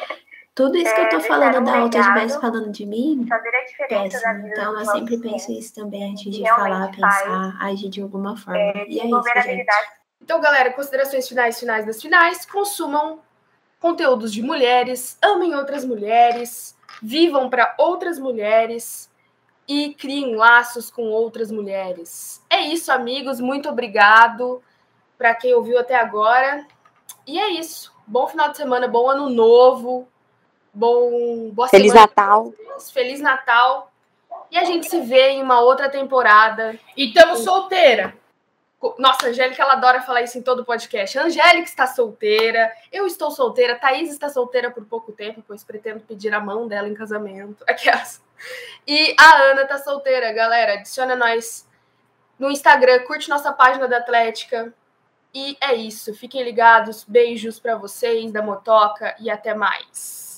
[0.60, 3.26] tudo isso que eu tô é, falando da outra estivesse falando de mim,
[3.88, 4.48] péssimo.
[4.48, 8.60] Então, eu sempre penso isso também antes de falar, pensar, agir de alguma forma.
[8.60, 9.66] É, e é isso, gente.
[10.22, 12.46] Então, galera, considerações finais, finais das finais.
[12.46, 13.22] Consumam
[13.80, 19.10] conteúdos de mulheres, amem outras mulheres, vivam para outras mulheres
[19.66, 22.44] e criem laços com outras mulheres.
[22.50, 23.40] É isso, amigos.
[23.40, 24.62] Muito obrigado
[25.18, 26.68] para quem ouviu até agora.
[27.26, 27.94] E é isso.
[28.06, 30.06] Bom final de semana, bom ano novo.
[30.74, 32.08] Bom, boa Feliz semana.
[32.08, 32.54] Natal.
[32.94, 33.92] Feliz Natal.
[34.52, 36.78] E a gente se vê em uma outra temporada.
[36.96, 38.14] E estamos solteira.
[38.98, 41.18] Nossa, a Angélica, ela adora falar isso em todo podcast.
[41.20, 46.00] A Angélica está solteira, eu estou solteira, Thaís está solteira por pouco tempo, pois pretendo
[46.00, 47.62] pedir a mão dela em casamento.
[47.68, 48.22] Aquelas.
[48.88, 50.76] E a Ana está solteira, galera.
[50.76, 51.68] Adiciona nós
[52.40, 54.74] no Instagram, curte nossa página da Atlética.
[55.34, 56.14] E é isso.
[56.16, 57.04] Fiquem ligados.
[57.04, 60.29] Beijos para vocês da Motoca e até mais.